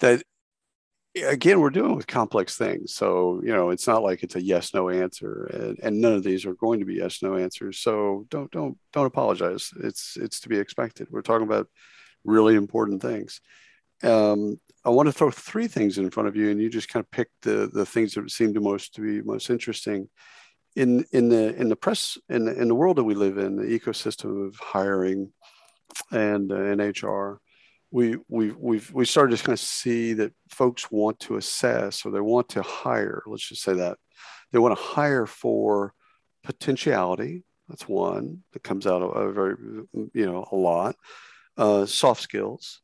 that 0.00 0.22
again 1.14 1.60
we're 1.60 1.70
dealing 1.70 1.94
with 1.94 2.06
complex 2.06 2.56
things 2.56 2.94
so 2.94 3.40
you 3.44 3.52
know 3.52 3.68
it's 3.68 3.86
not 3.86 4.02
like 4.02 4.22
it's 4.22 4.34
a 4.34 4.42
yes 4.42 4.72
no 4.72 4.88
answer 4.88 5.44
and, 5.52 5.78
and 5.82 6.00
none 6.00 6.14
of 6.14 6.22
these 6.22 6.46
are 6.46 6.54
going 6.54 6.80
to 6.80 6.86
be 6.86 6.94
yes 6.94 7.22
no 7.22 7.36
answers 7.36 7.78
so 7.78 8.26
don't 8.30 8.50
don't 8.50 8.78
don't 8.92 9.06
apologize. 9.06 9.72
It's 9.82 10.16
it's 10.16 10.40
to 10.40 10.48
be 10.48 10.58
expected. 10.58 11.08
We're 11.10 11.22
talking 11.22 11.46
about 11.46 11.68
really 12.24 12.54
important 12.54 13.02
things. 13.02 13.40
Um, 14.04 14.58
i 14.84 14.90
want 14.90 15.06
to 15.06 15.12
throw 15.12 15.30
three 15.30 15.68
things 15.68 15.96
in 15.96 16.10
front 16.10 16.28
of 16.28 16.34
you 16.34 16.50
and 16.50 16.60
you 16.60 16.68
just 16.68 16.88
kind 16.88 17.04
of 17.04 17.10
pick 17.12 17.28
the 17.42 17.70
the 17.72 17.86
things 17.86 18.14
that 18.14 18.28
seem 18.30 18.52
to 18.54 18.60
most 18.60 18.94
to 18.94 19.00
be 19.00 19.22
most 19.22 19.50
interesting. 19.50 20.08
In 20.74 21.04
in 21.12 21.28
the 21.28 21.54
in 21.54 21.68
the 21.68 21.76
press 21.76 22.16
in 22.28 22.46
the, 22.46 22.60
in 22.60 22.68
the 22.68 22.74
world 22.74 22.96
that 22.96 23.04
we 23.04 23.14
live 23.14 23.38
in 23.38 23.56
the 23.56 23.78
ecosystem 23.78 24.46
of 24.46 24.56
hiring 24.56 25.32
and 26.10 26.50
uh, 26.50 26.62
in 26.62 26.80
hr 26.80 27.40
we 27.92 28.16
we 28.28 28.50
we've 28.58 28.90
we 28.92 29.04
started 29.04 29.36
to 29.36 29.44
kind 29.44 29.52
of 29.52 29.60
see 29.60 30.14
that 30.14 30.32
folks 30.48 30.90
want 30.90 31.20
to 31.20 31.36
assess 31.36 32.04
or 32.04 32.10
they 32.10 32.20
want 32.20 32.48
to 32.48 32.62
hire 32.62 33.22
let's 33.26 33.46
just 33.48 33.62
say 33.62 33.74
that. 33.74 33.98
They 34.50 34.58
want 34.58 34.76
to 34.76 34.82
hire 34.82 35.26
for 35.26 35.94
potentiality 36.42 37.44
that's 37.68 37.88
one 37.88 38.42
that 38.52 38.64
comes 38.64 38.86
out 38.86 39.02
of 39.02 39.14
a 39.14 39.32
very 39.32 39.54
you 40.12 40.26
know 40.26 40.48
a 40.50 40.56
lot. 40.56 40.96
Uh, 41.56 41.84
soft 41.86 42.22
skills 42.22 42.80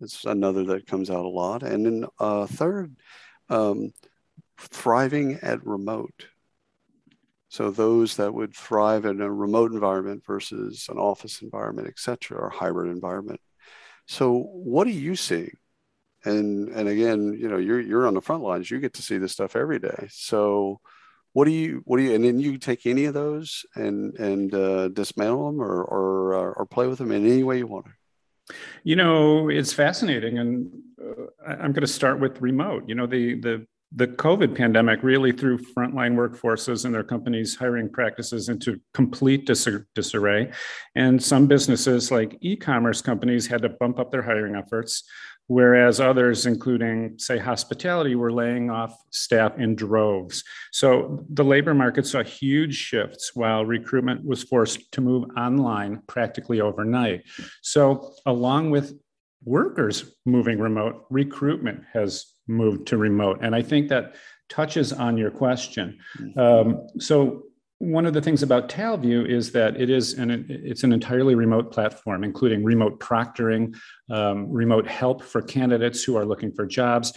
it's 0.00 0.24
another 0.24 0.64
that 0.64 0.86
comes 0.86 1.10
out 1.10 1.24
a 1.24 1.28
lot. 1.28 1.62
And 1.62 1.86
then 1.86 2.06
uh, 2.18 2.46
third 2.46 2.96
um, 3.48 3.92
thriving 4.58 5.38
at 5.42 5.64
remote. 5.66 6.26
So 7.48 7.70
those 7.70 8.16
that 8.16 8.32
would 8.32 8.54
thrive 8.54 9.04
in 9.04 9.20
a 9.20 9.30
remote 9.30 9.72
environment 9.72 10.24
versus 10.24 10.86
an 10.88 10.98
office 10.98 11.42
environment 11.42 11.88
et 11.88 11.98
cetera 11.98 12.38
or 12.38 12.50
hybrid 12.50 12.90
environment 12.90 13.40
so 14.10 14.40
what 14.40 14.88
are 14.88 14.90
you 14.90 15.14
seeing? 15.14 15.56
And 16.24 16.68
and 16.70 16.88
again, 16.88 17.32
you 17.38 17.48
know, 17.48 17.58
you're 17.58 17.80
you're 17.80 18.08
on 18.08 18.14
the 18.14 18.20
front 18.20 18.42
lines. 18.42 18.68
You 18.68 18.80
get 18.80 18.94
to 18.94 19.02
see 19.02 19.18
this 19.18 19.30
stuff 19.30 19.54
every 19.54 19.78
day. 19.78 20.08
So 20.10 20.80
what 21.32 21.44
do 21.44 21.52
you 21.52 21.82
what 21.84 21.98
do 21.98 22.02
you 22.02 22.14
and 22.16 22.24
then 22.24 22.40
you 22.40 22.58
take 22.58 22.86
any 22.86 23.04
of 23.04 23.14
those 23.14 23.64
and 23.76 24.18
and 24.18 24.52
uh, 24.52 24.88
dismantle 24.88 25.46
them 25.46 25.62
or 25.62 25.84
or 25.84 26.34
uh, 26.34 26.52
or 26.56 26.66
play 26.66 26.88
with 26.88 26.98
them 26.98 27.12
in 27.12 27.24
any 27.24 27.44
way 27.44 27.58
you 27.58 27.68
want 27.68 27.86
to. 27.86 28.54
You 28.82 28.96
know, 28.96 29.48
it's 29.48 29.72
fascinating, 29.72 30.38
and 30.38 30.72
uh, 31.00 31.26
I'm 31.46 31.72
going 31.72 31.82
to 31.82 31.86
start 31.86 32.18
with 32.18 32.42
remote. 32.42 32.88
You 32.88 32.96
know, 32.96 33.06
the 33.06 33.38
the 33.38 33.66
the 33.92 34.06
COVID 34.06 34.56
pandemic 34.56 35.02
really 35.02 35.32
threw 35.32 35.58
frontline 35.58 36.14
workforces 36.14 36.84
and 36.84 36.94
their 36.94 37.02
companies' 37.02 37.56
hiring 37.56 37.88
practices 37.88 38.48
into 38.48 38.80
complete 38.94 39.46
disarray. 39.46 40.52
And 40.94 41.20
some 41.20 41.46
businesses, 41.46 42.10
like 42.10 42.38
e 42.40 42.56
commerce 42.56 43.02
companies, 43.02 43.48
had 43.48 43.62
to 43.62 43.68
bump 43.68 43.98
up 43.98 44.12
their 44.12 44.22
hiring 44.22 44.54
efforts, 44.54 45.02
whereas 45.48 45.98
others, 45.98 46.46
including, 46.46 47.18
say, 47.18 47.36
hospitality, 47.36 48.14
were 48.14 48.32
laying 48.32 48.70
off 48.70 48.96
staff 49.10 49.58
in 49.58 49.74
droves. 49.74 50.44
So 50.70 51.26
the 51.28 51.44
labor 51.44 51.74
market 51.74 52.06
saw 52.06 52.22
huge 52.22 52.76
shifts 52.76 53.34
while 53.34 53.64
recruitment 53.64 54.24
was 54.24 54.44
forced 54.44 54.92
to 54.92 55.00
move 55.00 55.28
online 55.36 56.02
practically 56.06 56.60
overnight. 56.60 57.24
So, 57.62 58.14
along 58.24 58.70
with 58.70 58.94
workers 59.44 60.14
moving 60.26 60.60
remote, 60.60 61.06
recruitment 61.10 61.82
has 61.92 62.26
moved 62.50 62.86
to 62.88 62.96
remote. 62.96 63.38
And 63.40 63.54
I 63.54 63.62
think 63.62 63.88
that 63.88 64.14
touches 64.48 64.92
on 64.92 65.16
your 65.16 65.30
question. 65.30 65.98
Mm-hmm. 66.18 66.38
Um, 66.38 66.86
so 66.98 67.44
one 67.78 68.04
of 68.04 68.12
the 68.12 68.20
things 68.20 68.42
about 68.42 68.68
Talview 68.68 69.26
is 69.26 69.52
that 69.52 69.80
it 69.80 69.88
is 69.88 70.14
an 70.14 70.46
it's 70.48 70.84
an 70.84 70.92
entirely 70.92 71.34
remote 71.34 71.72
platform, 71.72 72.24
including 72.24 72.62
remote 72.62 73.00
proctoring, 73.00 73.74
um, 74.10 74.50
remote 74.50 74.86
help 74.86 75.22
for 75.22 75.40
candidates 75.40 76.04
who 76.04 76.14
are 76.16 76.26
looking 76.26 76.52
for 76.52 76.66
jobs. 76.66 77.14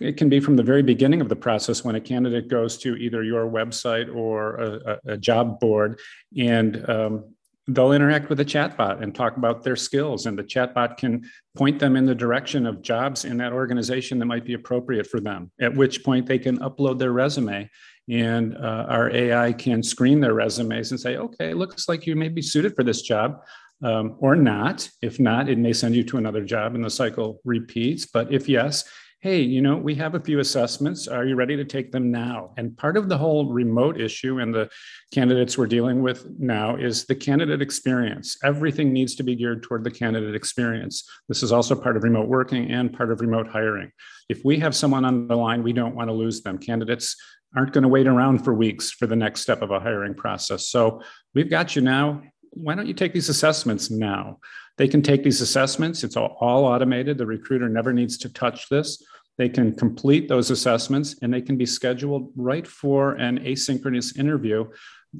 It 0.00 0.16
can 0.16 0.28
be 0.28 0.40
from 0.40 0.56
the 0.56 0.64
very 0.64 0.82
beginning 0.82 1.20
of 1.20 1.28
the 1.28 1.36
process 1.36 1.84
when 1.84 1.94
a 1.94 2.00
candidate 2.00 2.48
goes 2.48 2.78
to 2.78 2.96
either 2.96 3.22
your 3.22 3.46
website 3.46 4.12
or 4.14 4.56
a, 4.56 4.98
a, 5.06 5.12
a 5.12 5.16
job 5.16 5.60
board, 5.60 6.00
and 6.36 6.88
um, 6.88 7.34
they'll 7.74 7.92
interact 7.92 8.28
with 8.28 8.40
a 8.40 8.44
chatbot 8.44 9.02
and 9.02 9.14
talk 9.14 9.36
about 9.36 9.62
their 9.62 9.76
skills 9.76 10.26
and 10.26 10.38
the 10.38 10.42
chatbot 10.42 10.96
can 10.96 11.22
point 11.56 11.78
them 11.78 11.96
in 11.96 12.06
the 12.06 12.14
direction 12.14 12.66
of 12.66 12.82
jobs 12.82 13.24
in 13.24 13.36
that 13.36 13.52
organization 13.52 14.18
that 14.18 14.26
might 14.26 14.44
be 14.44 14.54
appropriate 14.54 15.06
for 15.06 15.20
them 15.20 15.50
at 15.60 15.74
which 15.74 16.04
point 16.04 16.26
they 16.26 16.38
can 16.38 16.58
upload 16.58 16.98
their 16.98 17.12
resume 17.12 17.68
and 18.08 18.56
uh, 18.56 18.86
our 18.88 19.10
ai 19.10 19.52
can 19.52 19.82
screen 19.82 20.20
their 20.20 20.34
resumes 20.34 20.90
and 20.90 21.00
say 21.00 21.16
okay 21.16 21.52
looks 21.54 21.88
like 21.88 22.06
you 22.06 22.16
may 22.16 22.28
be 22.28 22.42
suited 22.42 22.74
for 22.74 22.84
this 22.84 23.02
job 23.02 23.40
um, 23.82 24.16
or 24.18 24.36
not. 24.36 24.88
If 25.02 25.18
not 25.18 25.48
it 25.48 25.58
may 25.58 25.72
send 25.72 25.94
you 25.94 26.04
to 26.04 26.18
another 26.18 26.44
job 26.44 26.74
and 26.74 26.84
the 26.84 26.90
cycle 26.90 27.40
repeats. 27.44 28.06
But 28.06 28.32
if 28.32 28.48
yes 28.48 28.84
hey, 29.20 29.42
you 29.42 29.60
know, 29.60 29.76
we 29.76 29.94
have 29.94 30.14
a 30.14 30.20
few 30.20 30.38
assessments. 30.38 31.06
Are 31.06 31.26
you 31.26 31.36
ready 31.36 31.54
to 31.54 31.64
take 31.64 31.92
them 31.92 32.10
now? 32.10 32.54
And 32.56 32.74
part 32.74 32.96
of 32.96 33.10
the 33.10 33.18
whole 33.18 33.52
remote 33.52 34.00
issue 34.00 34.38
and 34.38 34.54
the 34.54 34.70
candidates 35.12 35.58
we're 35.58 35.66
dealing 35.66 36.00
with 36.00 36.26
now 36.38 36.76
is 36.76 37.04
the 37.04 37.14
candidate 37.14 37.60
experience. 37.60 38.38
Everything 38.42 38.94
needs 38.94 39.14
to 39.16 39.22
be 39.22 39.36
geared 39.36 39.62
toward 39.62 39.84
the 39.84 39.90
candidate 39.90 40.34
experience. 40.34 41.06
This 41.28 41.42
is 41.42 41.52
also 41.52 41.74
part 41.74 41.98
of 41.98 42.02
remote 42.02 42.28
working 42.28 42.70
and 42.70 42.94
part 42.94 43.12
of 43.12 43.20
remote 43.20 43.46
hiring. 43.46 43.92
If 44.30 44.42
we 44.42 44.58
have 44.60 44.74
someone 44.74 45.04
on 45.04 45.28
the 45.28 45.36
line, 45.36 45.62
we 45.62 45.74
don't 45.74 45.94
want 45.94 46.08
to 46.08 46.14
lose 46.14 46.40
them. 46.40 46.56
Candidates 46.56 47.14
aren't 47.54 47.74
going 47.74 47.82
to 47.82 47.88
wait 47.88 48.06
around 48.06 48.42
for 48.42 48.54
weeks 48.54 48.90
for 48.90 49.06
the 49.06 49.16
next 49.16 49.42
step 49.42 49.60
of 49.60 49.70
a 49.70 49.80
hiring 49.80 50.14
process. 50.14 50.68
So 50.68 51.02
we've 51.34 51.50
got 51.50 51.76
you 51.76 51.82
now. 51.82 52.22
Why 52.50 52.74
don't 52.74 52.86
you 52.86 52.94
take 52.94 53.12
these 53.12 53.28
assessments 53.28 53.90
now? 53.90 54.38
They 54.76 54.88
can 54.88 55.02
take 55.02 55.22
these 55.22 55.40
assessments. 55.40 56.04
It's 56.04 56.16
all, 56.16 56.36
all 56.40 56.64
automated. 56.64 57.18
The 57.18 57.26
recruiter 57.26 57.68
never 57.68 57.92
needs 57.92 58.18
to 58.18 58.28
touch 58.28 58.68
this. 58.68 59.02
They 59.38 59.48
can 59.48 59.74
complete 59.74 60.28
those 60.28 60.50
assessments 60.50 61.16
and 61.22 61.32
they 61.32 61.40
can 61.40 61.56
be 61.56 61.66
scheduled 61.66 62.32
right 62.36 62.66
for 62.66 63.12
an 63.14 63.38
asynchronous 63.40 64.18
interview 64.18 64.68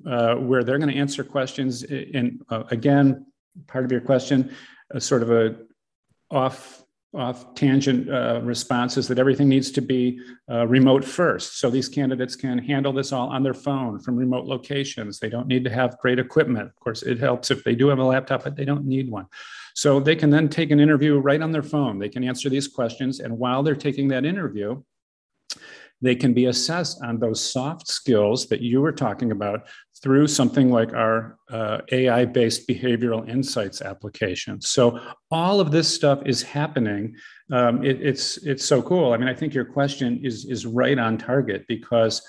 uh, 0.07 0.35
where 0.37 0.63
they're 0.63 0.79
going 0.79 0.93
to 0.93 0.99
answer 0.99 1.25
questions. 1.25 1.83
And 1.83 2.43
uh, 2.51 2.65
again, 2.71 3.27
part 3.67 3.85
of 3.85 3.93
your 3.93 4.01
question, 4.01 4.55
a 4.91 5.01
sort 5.01 5.23
of 5.23 5.31
a 5.31 5.57
off 6.31 6.85
off 7.13 7.55
tangent 7.55 8.09
uh, 8.09 8.41
responses 8.43 9.09
that 9.09 9.19
everything 9.19 9.49
needs 9.49 9.71
to 9.73 9.81
be 9.81 10.21
uh, 10.49 10.67
remote 10.67 11.05
first. 11.05 11.59
So 11.59 11.69
these 11.69 11.89
candidates 11.89 12.37
can 12.37 12.59
handle 12.59 12.93
this 12.93 13.13
all 13.13 13.29
on 13.29 13.43
their 13.43 13.55
phone 13.55 13.99
from 13.99 14.17
remote 14.17 14.47
locations. 14.47 15.19
They 15.19 15.29
don't 15.29 15.49
need 15.49 15.65
to 15.65 15.71
have 15.71 15.99
great 15.99 16.21
equipment. 16.21 16.69
Of 16.69 16.77
course, 16.77 17.03
it 17.03 17.19
helps 17.19 17.51
if 17.51 17.65
they 17.65 17.75
do 17.75 17.89
have 17.89 17.99
a 17.99 18.05
laptop, 18.05 18.45
but 18.45 18.55
they 18.55 18.65
don't 18.65 18.87
need 18.87 19.11
one. 19.11 19.27
So 19.75 19.99
they 19.99 20.15
can 20.15 20.31
then 20.31 20.49
take 20.49 20.71
an 20.71 20.81
interview 20.81 21.19
right 21.19 21.41
on 21.41 21.53
their 21.53 21.63
phone. 21.63 21.99
They 21.99 22.09
can 22.09 22.23
answer 22.23 22.49
these 22.49 22.69
questions. 22.69 23.21
And 23.21 23.39
while 23.39 23.63
they're 23.63 23.75
taking 23.75 24.09
that 24.09 24.25
interview, 24.25 24.83
they 26.01 26.15
can 26.15 26.33
be 26.33 26.47
assessed 26.47 27.03
on 27.03 27.19
those 27.19 27.41
soft 27.41 27.87
skills 27.89 28.47
that 28.49 28.61
you 28.61 28.81
were 28.81 28.93
talking 28.93 29.33
about 29.33 29.69
through 30.03 30.27
something 30.27 30.71
like 30.71 30.95
our 30.95 31.39
uh, 31.51 31.79
AI 31.93 32.25
based 32.25 32.67
behavioral 32.67 33.29
insights 33.29 33.83
application. 33.83 34.61
So, 34.61 34.99
all 35.31 35.61
of 35.61 35.71
this 35.71 35.95
stuff 35.95 36.23
is 36.25 36.43
happening. 36.43 37.15
Um, 37.53 37.85
it, 37.85 38.01
it's, 38.01 38.39
it's 38.39 38.65
so 38.65 38.81
cool. 38.81 39.13
I 39.13 39.19
mean, 39.19 39.29
I 39.29 39.35
think 39.35 39.53
your 39.53 39.67
question 39.67 40.21
is, 40.25 40.47
is 40.47 40.65
right 40.65 40.99
on 40.99 41.19
target 41.19 41.67
because 41.69 42.23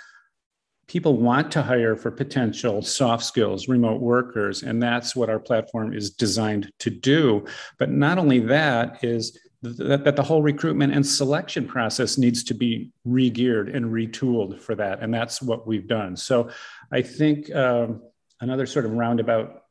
people 0.87 1.15
want 1.15 1.49
to 1.53 1.61
hire 1.61 1.95
for 1.95 2.11
potential 2.11 2.81
soft 2.81 3.23
skills, 3.23 3.69
remote 3.69 4.01
workers, 4.01 4.63
and 4.63 4.83
that's 4.83 5.15
what 5.15 5.29
our 5.29 5.39
platform 5.39 5.93
is 5.93 6.09
designed 6.09 6.69
to 6.79 6.89
do. 6.89 7.45
But 7.79 7.91
not 7.91 8.17
only 8.17 8.39
that, 8.39 9.01
is 9.01 9.39
that, 9.61 10.03
that 10.03 10.15
the 10.15 10.23
whole 10.23 10.41
recruitment 10.41 10.93
and 10.93 11.05
selection 11.05 11.67
process 11.67 12.17
needs 12.17 12.43
to 12.43 12.53
be 12.53 12.91
re-geared 13.05 13.69
and 13.69 13.85
retooled 13.85 14.59
for 14.59 14.75
that 14.75 15.01
and 15.01 15.13
that's 15.13 15.41
what 15.41 15.67
we've 15.67 15.87
done. 15.87 16.15
So 16.15 16.49
i 16.91 17.01
think 17.01 17.53
um, 17.55 18.01
another 18.39 18.65
sort 18.65 18.85
of 18.85 18.91
roundabout 18.91 19.63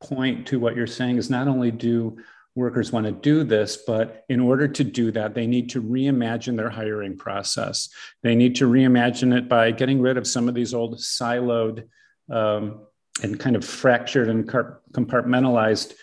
point 0.00 0.46
to 0.48 0.58
what 0.58 0.76
you're 0.76 0.86
saying 0.86 1.16
is 1.16 1.30
not 1.30 1.48
only 1.48 1.70
do 1.70 2.16
workers 2.54 2.92
want 2.92 3.04
to 3.04 3.12
do 3.12 3.42
this 3.42 3.76
but 3.76 4.24
in 4.28 4.40
order 4.40 4.68
to 4.68 4.84
do 4.84 5.10
that 5.10 5.34
they 5.34 5.46
need 5.46 5.68
to 5.70 5.82
reimagine 5.82 6.56
their 6.56 6.70
hiring 6.70 7.16
process. 7.16 7.88
They 8.22 8.34
need 8.34 8.56
to 8.56 8.70
reimagine 8.70 9.36
it 9.36 9.48
by 9.48 9.72
getting 9.72 10.00
rid 10.00 10.16
of 10.16 10.26
some 10.26 10.48
of 10.48 10.54
these 10.54 10.72
old 10.72 10.98
siloed 10.98 11.88
um, 12.30 12.86
and 13.22 13.38
kind 13.38 13.56
of 13.56 13.64
fractured 13.64 14.28
and 14.28 14.48
compartmentalized 14.48 15.94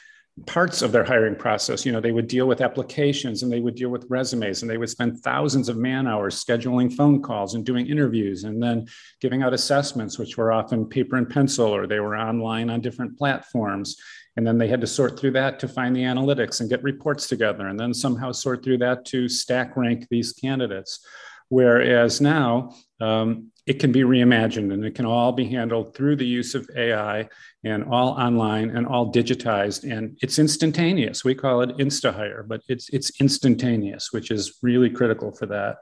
parts 0.45 0.81
of 0.81 0.91
their 0.91 1.03
hiring 1.03 1.35
process. 1.35 1.85
You 1.85 1.91
know, 1.91 1.99
they 1.99 2.11
would 2.11 2.27
deal 2.27 2.47
with 2.47 2.61
applications 2.61 3.43
and 3.43 3.51
they 3.51 3.59
would 3.59 3.75
deal 3.75 3.89
with 3.89 4.05
resumes 4.09 4.61
and 4.61 4.71
they 4.71 4.77
would 4.77 4.89
spend 4.89 5.19
thousands 5.19 5.69
of 5.69 5.77
man 5.77 6.07
hours 6.07 6.43
scheduling 6.43 6.91
phone 6.91 7.21
calls 7.21 7.53
and 7.53 7.65
doing 7.65 7.87
interviews 7.87 8.43
and 8.43 8.61
then 8.61 8.87
giving 9.19 9.43
out 9.43 9.53
assessments, 9.53 10.17
which 10.17 10.37
were 10.37 10.51
often 10.51 10.85
paper 10.85 11.17
and 11.17 11.29
pencil 11.29 11.67
or 11.67 11.85
they 11.85 11.99
were 11.99 12.17
online 12.17 12.69
on 12.69 12.81
different 12.81 13.17
platforms. 13.17 13.97
And 14.37 14.47
then 14.47 14.57
they 14.57 14.69
had 14.69 14.81
to 14.81 14.87
sort 14.87 15.19
through 15.19 15.31
that 15.31 15.59
to 15.59 15.67
find 15.67 15.95
the 15.95 16.03
analytics 16.03 16.61
and 16.61 16.69
get 16.69 16.81
reports 16.81 17.27
together 17.27 17.67
and 17.67 17.79
then 17.79 17.93
somehow 17.93 18.31
sort 18.31 18.63
through 18.63 18.77
that 18.79 19.05
to 19.07 19.27
stack 19.27 19.75
rank 19.75 20.07
these 20.09 20.31
candidates. 20.31 21.05
Whereas 21.51 22.21
now, 22.21 22.73
um, 23.01 23.51
it 23.67 23.77
can 23.79 23.91
be 23.91 24.03
reimagined 24.03 24.71
and 24.73 24.85
it 24.85 24.95
can 24.95 25.05
all 25.05 25.33
be 25.33 25.43
handled 25.43 25.93
through 25.93 26.15
the 26.15 26.25
use 26.25 26.55
of 26.55 26.65
AI 26.77 27.27
and 27.65 27.83
all 27.83 28.09
online 28.09 28.69
and 28.69 28.87
all 28.87 29.11
digitized 29.11 29.83
and 29.83 30.17
it's 30.21 30.39
instantaneous. 30.39 31.25
We 31.25 31.35
call 31.35 31.59
it 31.61 31.77
InstaHire, 31.77 32.47
but 32.47 32.61
it's 32.69 32.87
it's 32.89 33.19
instantaneous, 33.19 34.13
which 34.13 34.31
is 34.31 34.59
really 34.63 34.89
critical 34.89 35.33
for 35.33 35.45
that. 35.47 35.79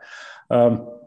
Um, 0.50 0.99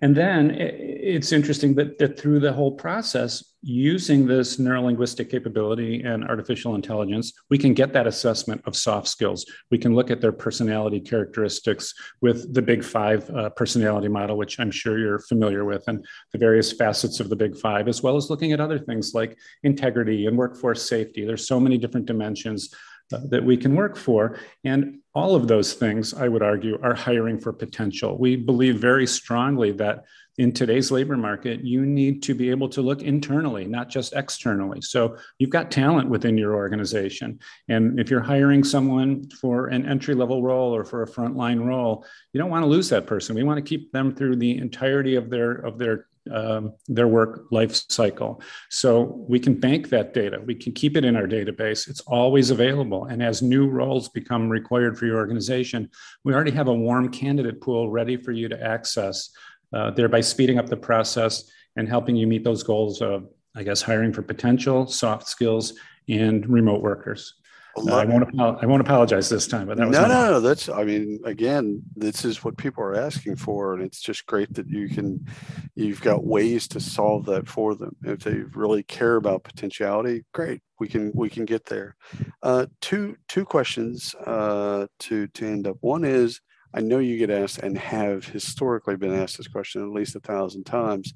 and 0.00 0.16
then 0.16 0.50
it's 0.50 1.32
interesting 1.32 1.74
that, 1.74 1.98
that 1.98 2.18
through 2.18 2.40
the 2.40 2.52
whole 2.52 2.72
process, 2.72 3.44
using 3.62 4.26
this 4.26 4.56
neurolinguistic 4.56 5.28
capability 5.30 6.02
and 6.02 6.24
artificial 6.24 6.74
intelligence, 6.76 7.32
we 7.50 7.58
can 7.58 7.74
get 7.74 7.92
that 7.92 8.06
assessment 8.06 8.62
of 8.66 8.76
soft 8.76 9.08
skills. 9.08 9.44
We 9.70 9.78
can 9.78 9.94
look 9.94 10.10
at 10.10 10.20
their 10.20 10.32
personality 10.32 11.00
characteristics 11.00 11.92
with 12.20 12.54
the 12.54 12.62
Big 12.62 12.84
Five 12.84 13.28
uh, 13.30 13.50
personality 13.50 14.08
model, 14.08 14.36
which 14.36 14.60
I'm 14.60 14.70
sure 14.70 14.98
you're 14.98 15.18
familiar 15.18 15.64
with, 15.64 15.82
and 15.88 16.06
the 16.32 16.38
various 16.38 16.72
facets 16.72 17.18
of 17.20 17.30
the 17.30 17.36
Big 17.36 17.56
Five, 17.56 17.88
as 17.88 18.02
well 18.02 18.16
as 18.16 18.30
looking 18.30 18.52
at 18.52 18.60
other 18.60 18.78
things 18.78 19.12
like 19.12 19.36
integrity 19.64 20.26
and 20.26 20.38
workforce 20.38 20.88
safety. 20.88 21.24
There's 21.24 21.46
so 21.46 21.58
many 21.58 21.78
different 21.78 22.06
dimensions 22.06 22.72
uh, 23.12 23.20
that 23.30 23.42
we 23.42 23.56
can 23.56 23.74
work 23.74 23.96
for. 23.96 24.38
And 24.64 25.00
all 25.18 25.34
of 25.34 25.48
those 25.48 25.74
things, 25.74 26.14
I 26.14 26.28
would 26.28 26.44
argue, 26.44 26.78
are 26.80 26.94
hiring 26.94 27.40
for 27.40 27.52
potential. 27.52 28.16
We 28.16 28.36
believe 28.36 28.76
very 28.78 29.04
strongly 29.04 29.72
that 29.72 30.04
in 30.38 30.52
today's 30.52 30.92
labor 30.92 31.16
market, 31.16 31.64
you 31.64 31.84
need 31.84 32.22
to 32.22 32.34
be 32.34 32.50
able 32.50 32.68
to 32.68 32.80
look 32.80 33.02
internally, 33.02 33.64
not 33.64 33.88
just 33.88 34.12
externally. 34.12 34.80
So 34.80 35.16
you've 35.40 35.50
got 35.50 35.72
talent 35.72 36.08
within 36.08 36.38
your 36.38 36.54
organization. 36.54 37.40
And 37.66 37.98
if 37.98 38.10
you're 38.10 38.20
hiring 38.20 38.62
someone 38.62 39.28
for 39.30 39.66
an 39.66 39.84
entry 39.88 40.14
level 40.14 40.40
role 40.40 40.72
or 40.72 40.84
for 40.84 41.02
a 41.02 41.08
frontline 41.08 41.66
role, 41.66 42.06
you 42.32 42.38
don't 42.38 42.50
want 42.50 42.62
to 42.62 42.68
lose 42.68 42.88
that 42.90 43.08
person. 43.08 43.34
We 43.34 43.42
want 43.42 43.58
to 43.58 43.68
keep 43.68 43.90
them 43.90 44.14
through 44.14 44.36
the 44.36 44.56
entirety 44.58 45.16
of 45.16 45.30
their 45.30 45.50
of 45.50 45.78
their 45.78 46.06
um, 46.32 46.74
their 46.86 47.08
work 47.08 47.46
life 47.50 47.74
cycle. 47.88 48.42
So 48.70 49.24
we 49.28 49.38
can 49.38 49.54
bank 49.54 49.88
that 49.90 50.14
data. 50.14 50.40
We 50.44 50.54
can 50.54 50.72
keep 50.72 50.96
it 50.96 51.04
in 51.04 51.16
our 51.16 51.26
database. 51.26 51.88
It's 51.88 52.00
always 52.00 52.50
available. 52.50 53.06
And 53.06 53.22
as 53.22 53.42
new 53.42 53.66
roles 53.68 54.08
become 54.08 54.48
required 54.48 54.98
for 54.98 55.06
your 55.06 55.16
organization, 55.16 55.90
we 56.24 56.34
already 56.34 56.50
have 56.52 56.68
a 56.68 56.74
warm 56.74 57.10
candidate 57.10 57.60
pool 57.60 57.90
ready 57.90 58.16
for 58.16 58.32
you 58.32 58.48
to 58.48 58.62
access, 58.62 59.30
uh, 59.72 59.90
thereby 59.90 60.20
speeding 60.20 60.58
up 60.58 60.68
the 60.68 60.76
process 60.76 61.50
and 61.76 61.88
helping 61.88 62.16
you 62.16 62.26
meet 62.26 62.44
those 62.44 62.62
goals 62.62 63.00
of, 63.00 63.28
I 63.54 63.62
guess, 63.62 63.82
hiring 63.82 64.12
for 64.12 64.22
potential, 64.22 64.86
soft 64.86 65.28
skills, 65.28 65.74
and 66.08 66.48
remote 66.48 66.82
workers. 66.82 67.34
Uh, 67.76 67.94
I 67.94 68.04
won't. 68.04 68.40
I 68.40 68.66
won't 68.66 68.80
apologize 68.80 69.28
this 69.28 69.46
time. 69.46 69.66
But 69.66 69.76
that 69.76 69.88
was 69.88 69.96
no, 69.96 70.06
no, 70.06 70.30
no. 70.30 70.40
That's. 70.40 70.68
I 70.68 70.84
mean, 70.84 71.20
again, 71.24 71.82
this 71.94 72.24
is 72.24 72.42
what 72.42 72.56
people 72.56 72.82
are 72.82 72.96
asking 72.96 73.36
for, 73.36 73.74
and 73.74 73.82
it's 73.82 74.00
just 74.00 74.26
great 74.26 74.52
that 74.54 74.68
you 74.68 74.88
can. 74.88 75.26
You've 75.74 76.00
got 76.00 76.24
ways 76.24 76.66
to 76.68 76.80
solve 76.80 77.26
that 77.26 77.48
for 77.48 77.74
them. 77.74 77.96
If 78.04 78.20
they 78.20 78.34
really 78.34 78.82
care 78.82 79.16
about 79.16 79.44
potentiality, 79.44 80.24
great. 80.32 80.60
We 80.80 80.88
can 80.88 81.12
we 81.14 81.28
can 81.28 81.44
get 81.44 81.66
there. 81.66 81.96
Uh, 82.42 82.66
two 82.80 83.16
two 83.28 83.44
questions 83.44 84.14
uh, 84.26 84.86
to 85.00 85.26
to 85.28 85.46
end 85.46 85.66
up. 85.66 85.76
One 85.80 86.04
is. 86.04 86.40
I 86.74 86.80
know 86.82 86.98
you 86.98 87.16
get 87.16 87.30
asked 87.30 87.60
and 87.60 87.78
have 87.78 88.26
historically 88.26 88.96
been 88.96 89.14
asked 89.14 89.38
this 89.38 89.48
question 89.48 89.80
at 89.80 89.88
least 89.88 90.16
a 90.16 90.20
thousand 90.20 90.64
times. 90.64 91.14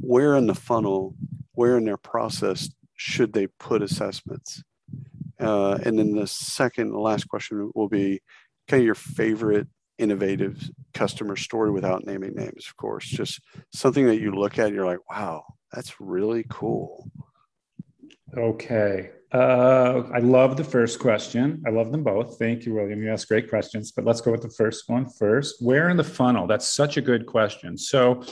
Where 0.00 0.34
in 0.34 0.46
the 0.46 0.54
funnel, 0.54 1.14
where 1.52 1.76
in 1.76 1.84
their 1.84 1.98
process 1.98 2.70
should 2.96 3.34
they 3.34 3.48
put 3.48 3.82
assessments? 3.82 4.62
Uh, 5.40 5.78
and 5.84 5.98
then 5.98 6.14
the 6.14 6.26
second, 6.26 6.90
the 6.90 6.98
last 6.98 7.28
question 7.28 7.70
will 7.74 7.88
be 7.88 8.20
kind 8.66 8.80
of 8.80 8.86
your 8.86 8.94
favorite 8.94 9.68
innovative 9.98 10.70
customer 10.94 11.36
story 11.36 11.70
without 11.70 12.06
naming 12.06 12.34
names, 12.34 12.66
of 12.68 12.76
course. 12.76 13.06
Just 13.06 13.40
something 13.72 14.06
that 14.06 14.20
you 14.20 14.32
look 14.32 14.58
at, 14.58 14.72
you're 14.72 14.86
like, 14.86 15.10
wow, 15.10 15.44
That's 15.72 16.00
really 16.00 16.44
cool. 16.48 17.10
Okay. 18.36 19.10
Uh, 19.32 20.04
I 20.12 20.18
love 20.20 20.56
the 20.56 20.64
first 20.64 20.98
question. 20.98 21.62
I 21.66 21.70
love 21.70 21.92
them 21.92 22.02
both. 22.02 22.38
Thank 22.38 22.64
you, 22.64 22.74
William. 22.74 23.02
You 23.02 23.12
asked 23.12 23.28
great 23.28 23.50
questions, 23.50 23.92
but 23.92 24.04
let's 24.04 24.22
go 24.22 24.30
with 24.32 24.42
the 24.42 24.50
first 24.50 24.88
one 24.88 25.06
first. 25.06 25.56
Where 25.60 25.90
in 25.90 25.98
the 25.98 26.04
funnel? 26.04 26.46
That's 26.46 26.66
such 26.66 26.96
a 26.96 27.02
good 27.02 27.26
question. 27.26 27.76
So, 27.76 28.24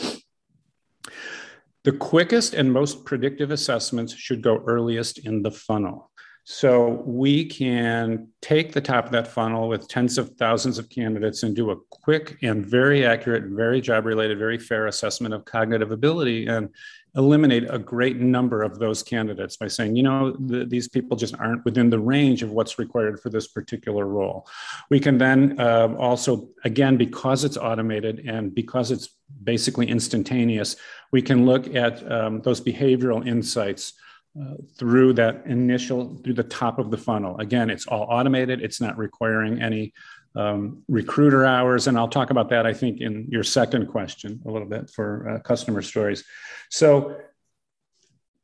the 1.84 1.92
quickest 1.92 2.54
and 2.54 2.72
most 2.72 3.04
predictive 3.04 3.50
assessments 3.50 4.14
should 4.14 4.42
go 4.42 4.62
earliest 4.66 5.18
in 5.18 5.42
the 5.42 5.50
funnel. 5.50 6.10
So 6.48 7.02
we 7.04 7.44
can 7.44 8.28
take 8.40 8.72
the 8.72 8.80
top 8.80 9.06
of 9.06 9.10
that 9.10 9.26
funnel 9.26 9.66
with 9.66 9.88
tens 9.88 10.16
of 10.16 10.36
thousands 10.36 10.78
of 10.78 10.88
candidates 10.88 11.42
and 11.42 11.56
do 11.56 11.72
a 11.72 11.76
quick 11.90 12.38
and 12.40 12.64
very 12.64 13.04
accurate, 13.04 13.46
very 13.46 13.80
job 13.80 14.06
related, 14.06 14.38
very 14.38 14.56
fair 14.56 14.86
assessment 14.86 15.34
of 15.34 15.44
cognitive 15.44 15.90
ability 15.90 16.46
and 16.46 16.68
eliminate 17.16 17.66
a 17.68 17.80
great 17.80 18.18
number 18.18 18.62
of 18.62 18.78
those 18.78 19.02
candidates 19.02 19.56
by 19.56 19.66
saying, 19.66 19.96
you 19.96 20.04
know, 20.04 20.36
the, 20.38 20.64
these 20.64 20.86
people 20.86 21.16
just 21.16 21.34
aren't 21.40 21.64
within 21.64 21.90
the 21.90 21.98
range 21.98 22.44
of 22.44 22.52
what's 22.52 22.78
required 22.78 23.18
for 23.18 23.28
this 23.28 23.48
particular 23.48 24.06
role. 24.06 24.46
We 24.88 25.00
can 25.00 25.18
then 25.18 25.58
uh, 25.58 25.96
also, 25.98 26.48
again, 26.62 26.96
because 26.96 27.42
it's 27.42 27.56
automated 27.56 28.20
and 28.24 28.54
because 28.54 28.92
it's 28.92 29.08
basically 29.42 29.88
instantaneous, 29.88 30.76
we 31.10 31.22
can 31.22 31.44
look 31.44 31.74
at 31.74 32.08
um, 32.08 32.40
those 32.42 32.60
behavioral 32.60 33.26
insights 33.26 33.94
uh, 34.40 34.54
through 34.76 35.12
that 35.14 35.42
initial 35.46 36.16
through 36.22 36.34
the 36.34 36.42
top 36.42 36.78
of 36.78 36.90
the 36.90 36.96
funnel. 36.98 37.38
Again 37.38 37.70
it's 37.70 37.86
all 37.86 38.02
automated. 38.02 38.62
It's 38.62 38.80
not 38.80 38.96
requiring 38.98 39.62
any 39.62 39.92
um, 40.34 40.82
recruiter 40.88 41.44
hours. 41.44 41.86
And 41.86 41.98
i'll 41.98 42.08
talk 42.08 42.30
about 42.30 42.50
that 42.50 42.66
i 42.66 42.72
think 42.72 43.00
in 43.00 43.26
your 43.30 43.42
second 43.42 43.86
question 43.86 44.40
a 44.46 44.50
little 44.50 44.68
bit 44.68 44.90
for 44.90 45.28
uh, 45.28 45.38
customer 45.40 45.82
stories. 45.82 46.24
So 46.70 47.16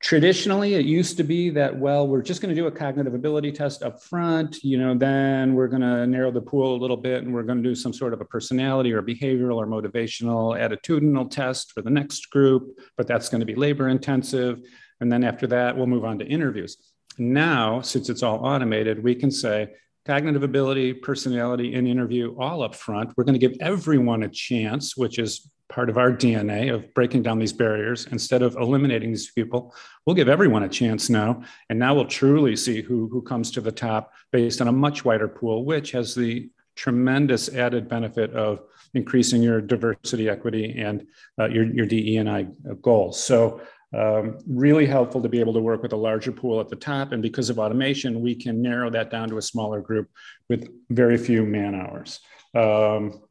traditionally 0.03 0.75
it 0.75 0.85
used 0.85 1.17
to 1.17 1.23
be 1.23 1.49
that 1.49 1.79
well 1.79 2.09
we're 2.09 2.23
just 2.23 2.43
going 2.43 2.53
to 2.53 2.61
do 2.61 2.67
a 2.67 2.71
cognitive 2.71 3.15
ability 3.15 3.53
test 3.53 3.85
up 3.85 4.03
front 4.03 4.63
you 4.65 4.77
know 4.77 4.99
then 4.99 5.55
we're 5.55 5.69
going 5.69 5.81
to 5.81 6.05
narrow 6.09 6.33
the 6.33 6.41
pool 6.41 6.75
a 6.75 6.81
little 6.81 6.97
bit 6.97 7.23
and 7.23 7.33
we're 7.33 7.45
going 7.45 7.63
to 7.63 7.69
do 7.69 7.75
some 7.75 7.93
sort 7.93 8.13
of 8.13 8.21
a 8.21 8.25
personality 8.25 8.93
or 8.93 9.01
behavioral 9.01 9.57
or 9.57 9.67
motivational 9.67 10.59
attitudinal 10.59 11.31
test 11.31 11.71
for 11.71 11.83
the 11.83 11.91
next 11.91 12.31
group 12.31 12.77
but 12.97 13.07
that's 13.07 13.29
going 13.29 13.39
to 13.39 13.47
be 13.47 13.55
labor 13.55 13.89
intensive 13.89 14.61
and 15.03 15.13
then 15.13 15.25
after 15.25 15.47
that, 15.49 15.77
we'll 15.77 15.87
move 15.87 16.05
on 16.05 16.19
to 16.21 16.25
interviews. 16.25 16.77
Now, 17.19 17.81
since 17.81 18.09
it's 18.09 18.23
all 18.23 18.45
automated, 18.45 19.03
we 19.03 19.15
can 19.15 19.31
say 19.31 19.75
cognitive 20.07 20.43
ability, 20.43 20.95
personality, 20.95 21.75
and 21.75 21.87
interview 21.87 22.35
all 22.39 22.63
up 22.63 22.75
front. 22.75 23.13
We're 23.17 23.25
going 23.25 23.39
to 23.39 23.47
give 23.47 23.57
everyone 23.61 24.23
a 24.23 24.29
chance, 24.29 24.97
which 24.97 25.19
is 25.19 25.51
part 25.69 25.91
of 25.91 25.99
our 25.99 26.13
DNA 26.13 26.73
of 26.73 26.93
breaking 26.95 27.23
down 27.23 27.39
these 27.39 27.53
barriers. 27.53 28.07
Instead 28.13 28.43
of 28.43 28.57
eliminating 28.57 29.11
these 29.11 29.31
people, 29.31 29.75
we'll 30.07 30.17
give 30.17 30.29
everyone 30.29 30.63
a 30.63 30.69
chance 30.69 31.11
now. 31.11 31.43
And 31.69 31.79
now 31.79 31.95
we'll 31.95 32.07
truly 32.07 32.57
see 32.57 32.83
who, 32.83 33.09
who 33.09 33.23
comes 33.23 33.51
to 33.53 33.61
the 33.61 33.73
top 33.73 34.13
based 34.33 34.61
on 34.61 34.69
a 34.69 34.73
much 34.73 35.05
wider 35.05 35.29
pool, 35.29 35.65
which 35.65 35.93
has 35.93 36.15
the 36.15 36.51
tremendous 36.77 37.49
added 37.49 37.89
benefit 37.89 38.33
of 38.35 38.61
increasing 38.95 39.43
your 39.43 39.61
diversity, 39.61 40.29
equity, 40.29 40.75
and 40.79 41.07
uh, 41.39 41.49
your, 41.49 41.65
your 41.65 41.87
DE 41.87 42.17
and 42.19 42.31
I 42.31 42.47
goals. 42.83 43.23
So 43.23 43.61
um, 43.95 44.39
really 44.47 44.87
helpful 44.87 45.21
to 45.23 45.29
be 45.29 45.41
able 45.41 45.53
to 45.53 45.61
work 45.61 45.83
with 45.83 45.93
a 45.93 45.97
larger 45.97 46.33
pool 46.33 46.61
at 46.61 46.69
the 46.69 46.77
top. 46.77 47.13
And 47.13 47.23
because 47.23 47.51
of 47.51 47.59
automation, 47.59 48.21
we 48.21 48.35
can 48.35 48.63
narrow 48.63 48.91
that 48.91 49.11
down 49.11 49.29
to 49.29 49.39
a 49.39 49.43
smaller 49.43 49.81
group 49.81 50.09
with 50.49 50.69
very 50.91 51.19
few 51.19 51.45
man 51.45 51.75
hours. 51.75 52.21
Um, 52.55 53.23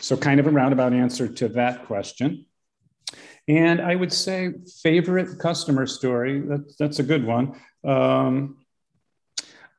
so, 0.00 0.16
kind 0.16 0.38
of 0.38 0.46
a 0.46 0.50
roundabout 0.50 0.92
answer 0.92 1.28
to 1.28 1.48
that 1.50 1.86
question. 1.86 2.46
And 3.48 3.80
I 3.80 3.94
would 3.94 4.12
say, 4.12 4.52
favorite 4.82 5.38
customer 5.38 5.86
story, 5.86 6.40
that, 6.40 6.74
that's 6.78 6.98
a 6.98 7.02
good 7.02 7.24
one. 7.24 7.60
Um, 7.84 8.58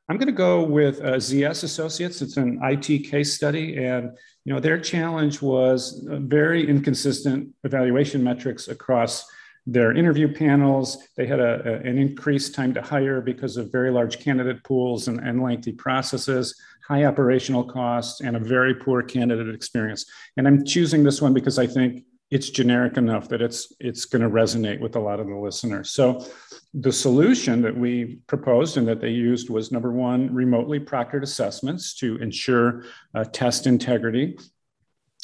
I'm 0.08 0.18
going 0.18 0.28
to 0.28 0.32
go 0.32 0.62
with 0.62 1.00
uh, 1.00 1.14
ZS 1.14 1.64
Associates. 1.64 2.22
It's 2.22 2.36
an 2.36 2.60
IT 2.62 3.10
case 3.10 3.34
study, 3.34 3.84
and 3.84 4.16
you 4.44 4.54
know 4.54 4.60
their 4.60 4.78
challenge 4.78 5.42
was 5.42 6.06
very 6.06 6.68
inconsistent 6.68 7.52
evaluation 7.64 8.22
metrics 8.22 8.68
across 8.68 9.26
their 9.66 9.92
interview 9.92 10.32
panels. 10.32 10.98
They 11.16 11.26
had 11.26 11.40
a, 11.40 11.62
a, 11.64 11.88
an 11.88 11.98
increased 11.98 12.54
time 12.54 12.72
to 12.74 12.82
hire 12.82 13.20
because 13.20 13.56
of 13.56 13.72
very 13.72 13.90
large 13.90 14.20
candidate 14.20 14.62
pools 14.62 15.08
and, 15.08 15.18
and 15.20 15.42
lengthy 15.42 15.72
processes, 15.72 16.58
high 16.86 17.04
operational 17.04 17.64
costs, 17.64 18.20
and 18.20 18.36
a 18.36 18.40
very 18.40 18.74
poor 18.74 19.02
candidate 19.02 19.54
experience. 19.54 20.06
And 20.36 20.46
I'm 20.46 20.64
choosing 20.64 21.02
this 21.02 21.20
one 21.20 21.34
because 21.34 21.58
I 21.58 21.66
think 21.66 22.04
it's 22.30 22.50
generic 22.50 22.96
enough 22.96 23.28
that 23.28 23.40
it's 23.40 23.72
it's 23.78 24.04
going 24.04 24.22
to 24.22 24.28
resonate 24.28 24.80
with 24.80 24.96
a 24.96 25.00
lot 25.00 25.20
of 25.20 25.28
the 25.28 25.36
listeners. 25.36 25.90
So 25.90 26.26
the 26.74 26.92
solution 26.92 27.62
that 27.62 27.76
we 27.76 28.18
proposed 28.26 28.76
and 28.76 28.88
that 28.88 29.00
they 29.00 29.10
used 29.10 29.48
was 29.48 29.70
number 29.70 29.92
one, 29.92 30.34
remotely 30.34 30.80
proctored 30.80 31.22
assessments 31.22 31.94
to 31.94 32.16
ensure 32.16 32.84
uh, 33.14 33.24
test 33.24 33.66
integrity 33.66 34.36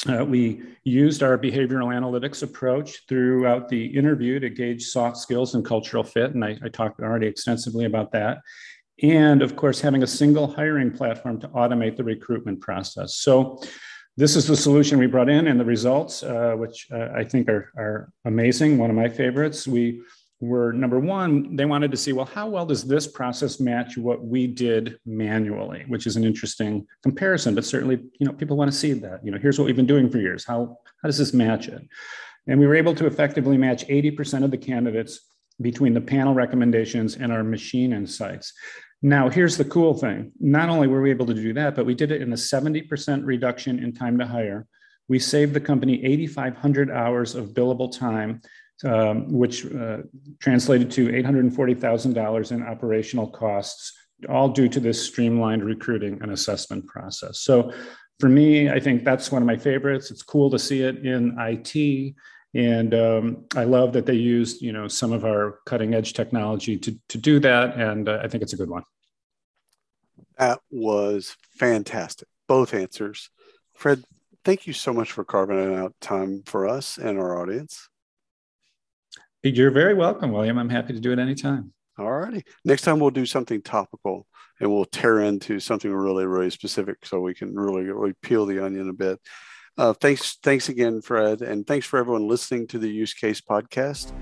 uh, 0.08 0.24
we 0.24 0.62
used 0.84 1.22
our 1.22 1.38
behavioral 1.38 1.94
analytics 1.94 2.42
approach 2.42 3.06
throughout 3.08 3.68
the 3.68 3.86
interview 3.86 4.40
to 4.40 4.50
gauge 4.50 4.84
soft 4.84 5.16
skills 5.16 5.54
and 5.54 5.64
cultural 5.64 6.02
fit. 6.02 6.34
And 6.34 6.44
I, 6.44 6.58
I, 6.64 6.68
talked 6.68 7.00
already 7.00 7.28
extensively 7.28 7.84
about 7.84 8.10
that. 8.12 8.38
And 9.02 9.42
of 9.42 9.54
course, 9.54 9.80
having 9.80 10.02
a 10.02 10.06
single 10.06 10.52
hiring 10.52 10.90
platform 10.90 11.40
to 11.40 11.48
automate 11.48 11.96
the 11.96 12.04
recruitment 12.04 12.60
process. 12.60 13.16
So, 13.16 13.60
this 14.18 14.36
is 14.36 14.46
the 14.46 14.56
solution 14.56 14.98
we 14.98 15.06
brought 15.06 15.30
in, 15.30 15.46
and 15.46 15.58
the 15.58 15.64
results, 15.64 16.22
uh, 16.22 16.52
which 16.54 16.86
uh, 16.92 17.08
I 17.16 17.24
think 17.24 17.48
are, 17.48 17.72
are 17.78 18.12
amazing. 18.26 18.76
One 18.76 18.90
of 18.90 18.96
my 18.96 19.08
favorites. 19.08 19.66
We 19.66 20.02
were 20.42 20.72
number 20.72 20.98
one, 20.98 21.54
they 21.54 21.64
wanted 21.64 21.92
to 21.92 21.96
see, 21.96 22.12
well, 22.12 22.26
how 22.26 22.48
well 22.48 22.66
does 22.66 22.82
this 22.82 23.06
process 23.06 23.60
match 23.60 23.96
what 23.96 24.24
we 24.24 24.48
did 24.48 24.98
manually, 25.06 25.84
which 25.86 26.04
is 26.04 26.16
an 26.16 26.24
interesting 26.24 26.84
comparison, 27.04 27.54
but 27.54 27.64
certainly, 27.64 28.00
you 28.18 28.26
know, 28.26 28.32
people 28.32 28.56
want 28.56 28.70
to 28.70 28.76
see 28.76 28.92
that, 28.92 29.24
you 29.24 29.30
know, 29.30 29.38
here's 29.38 29.56
what 29.56 29.66
we've 29.66 29.76
been 29.76 29.86
doing 29.86 30.10
for 30.10 30.18
years. 30.18 30.44
How, 30.44 30.76
how 31.00 31.08
does 31.08 31.16
this 31.16 31.32
match 31.32 31.68
it? 31.68 31.80
And 32.48 32.58
we 32.58 32.66
were 32.66 32.74
able 32.74 32.92
to 32.96 33.06
effectively 33.06 33.56
match 33.56 33.86
80% 33.86 34.42
of 34.42 34.50
the 34.50 34.58
candidates 34.58 35.20
between 35.60 35.94
the 35.94 36.00
panel 36.00 36.34
recommendations 36.34 37.14
and 37.14 37.30
our 37.30 37.44
machine 37.44 37.92
insights. 37.92 38.52
Now, 39.00 39.28
here's 39.28 39.56
the 39.56 39.64
cool 39.64 39.94
thing. 39.94 40.32
Not 40.40 40.68
only 40.68 40.88
were 40.88 41.02
we 41.02 41.10
able 41.10 41.26
to 41.26 41.34
do 41.34 41.52
that, 41.52 41.76
but 41.76 41.86
we 41.86 41.94
did 41.94 42.10
it 42.10 42.20
in 42.20 42.32
a 42.32 42.36
70% 42.36 43.24
reduction 43.24 43.78
in 43.78 43.92
time 43.92 44.18
to 44.18 44.26
hire. 44.26 44.66
We 45.08 45.20
saved 45.20 45.54
the 45.54 45.60
company 45.60 46.04
8,500 46.04 46.90
hours 46.90 47.36
of 47.36 47.50
billable 47.50 47.96
time 47.96 48.40
um, 48.84 49.32
which 49.32 49.66
uh, 49.66 49.98
translated 50.40 50.90
to 50.92 51.08
$840,000 51.08 52.52
in 52.52 52.62
operational 52.62 53.28
costs, 53.28 53.92
all 54.28 54.48
due 54.48 54.68
to 54.68 54.80
this 54.80 55.04
streamlined 55.04 55.64
recruiting 55.64 56.18
and 56.22 56.32
assessment 56.32 56.86
process. 56.86 57.40
So 57.40 57.72
for 58.20 58.28
me, 58.28 58.70
I 58.70 58.78
think 58.78 59.04
that's 59.04 59.32
one 59.32 59.42
of 59.42 59.46
my 59.46 59.56
favorites. 59.56 60.10
It's 60.10 60.22
cool 60.22 60.50
to 60.50 60.58
see 60.58 60.82
it 60.82 61.04
in 61.04 61.36
IT. 61.38 62.14
And 62.54 62.94
um, 62.94 63.44
I 63.56 63.64
love 63.64 63.94
that 63.94 64.06
they 64.06 64.14
used, 64.14 64.62
you 64.62 64.72
know, 64.72 64.86
some 64.86 65.12
of 65.12 65.24
our 65.24 65.58
cutting 65.66 65.94
edge 65.94 66.12
technology 66.12 66.78
to, 66.78 66.96
to 67.08 67.18
do 67.18 67.40
that. 67.40 67.76
And 67.76 68.08
uh, 68.08 68.20
I 68.22 68.28
think 68.28 68.42
it's 68.42 68.52
a 68.52 68.56
good 68.56 68.70
one. 68.70 68.84
That 70.38 70.60
was 70.70 71.36
fantastic. 71.58 72.28
Both 72.46 72.74
answers. 72.74 73.30
Fred, 73.74 74.04
thank 74.44 74.66
you 74.66 74.72
so 74.72 74.92
much 74.92 75.12
for 75.12 75.24
carving 75.24 75.74
out 75.74 75.94
time 76.00 76.42
for 76.44 76.68
us 76.68 76.98
and 76.98 77.18
our 77.18 77.40
audience. 77.40 77.88
You're 79.42 79.70
very 79.70 79.94
welcome, 79.94 80.32
William. 80.32 80.58
I'm 80.58 80.68
happy 80.68 80.92
to 80.92 81.00
do 81.00 81.12
it 81.12 81.18
anytime. 81.18 81.72
All 81.98 82.10
righty. 82.10 82.44
Next 82.64 82.82
time 82.82 83.00
we'll 83.00 83.10
do 83.10 83.26
something 83.26 83.60
topical 83.60 84.26
and 84.60 84.70
we'll 84.70 84.84
tear 84.84 85.20
into 85.20 85.60
something 85.60 85.92
really, 85.92 86.26
really 86.26 86.50
specific 86.50 87.04
so 87.04 87.20
we 87.20 87.34
can 87.34 87.54
really, 87.54 87.82
really 87.82 88.14
peel 88.22 88.46
the 88.46 88.64
onion 88.64 88.88
a 88.88 88.92
bit. 88.92 89.20
Uh, 89.78 89.92
thanks, 89.94 90.36
thanks 90.42 90.68
again, 90.68 91.00
Fred, 91.00 91.40
and 91.40 91.66
thanks 91.66 91.86
for 91.86 91.98
everyone 91.98 92.28
listening 92.28 92.66
to 92.68 92.78
the 92.78 92.88
Use 92.88 93.14
Case 93.14 93.40
podcast. 93.40 94.12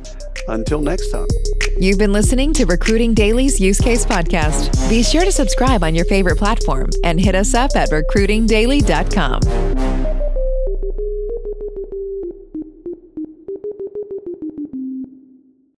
Until 0.49 0.81
next 0.81 1.11
time. 1.11 1.27
You've 1.79 1.99
been 1.99 2.13
listening 2.13 2.53
to 2.55 2.65
Recruiting 2.65 3.15
Daily's 3.15 3.61
Use 3.61 3.81
Case 3.81 4.07
podcast. 4.07 4.89
Be 4.89 5.03
sure 5.03 5.25
to 5.25 5.33
subscribe 5.33 5.85
on 5.85 5.95
your 5.95 6.07
favorite 6.07 6.39
platform 6.39 6.91
and 7.05 7.21
hit 7.21 7.35
us 7.35 7.55
up 7.55 7.73
at 7.75 7.91
recruitingdaily.com. 7.91 9.90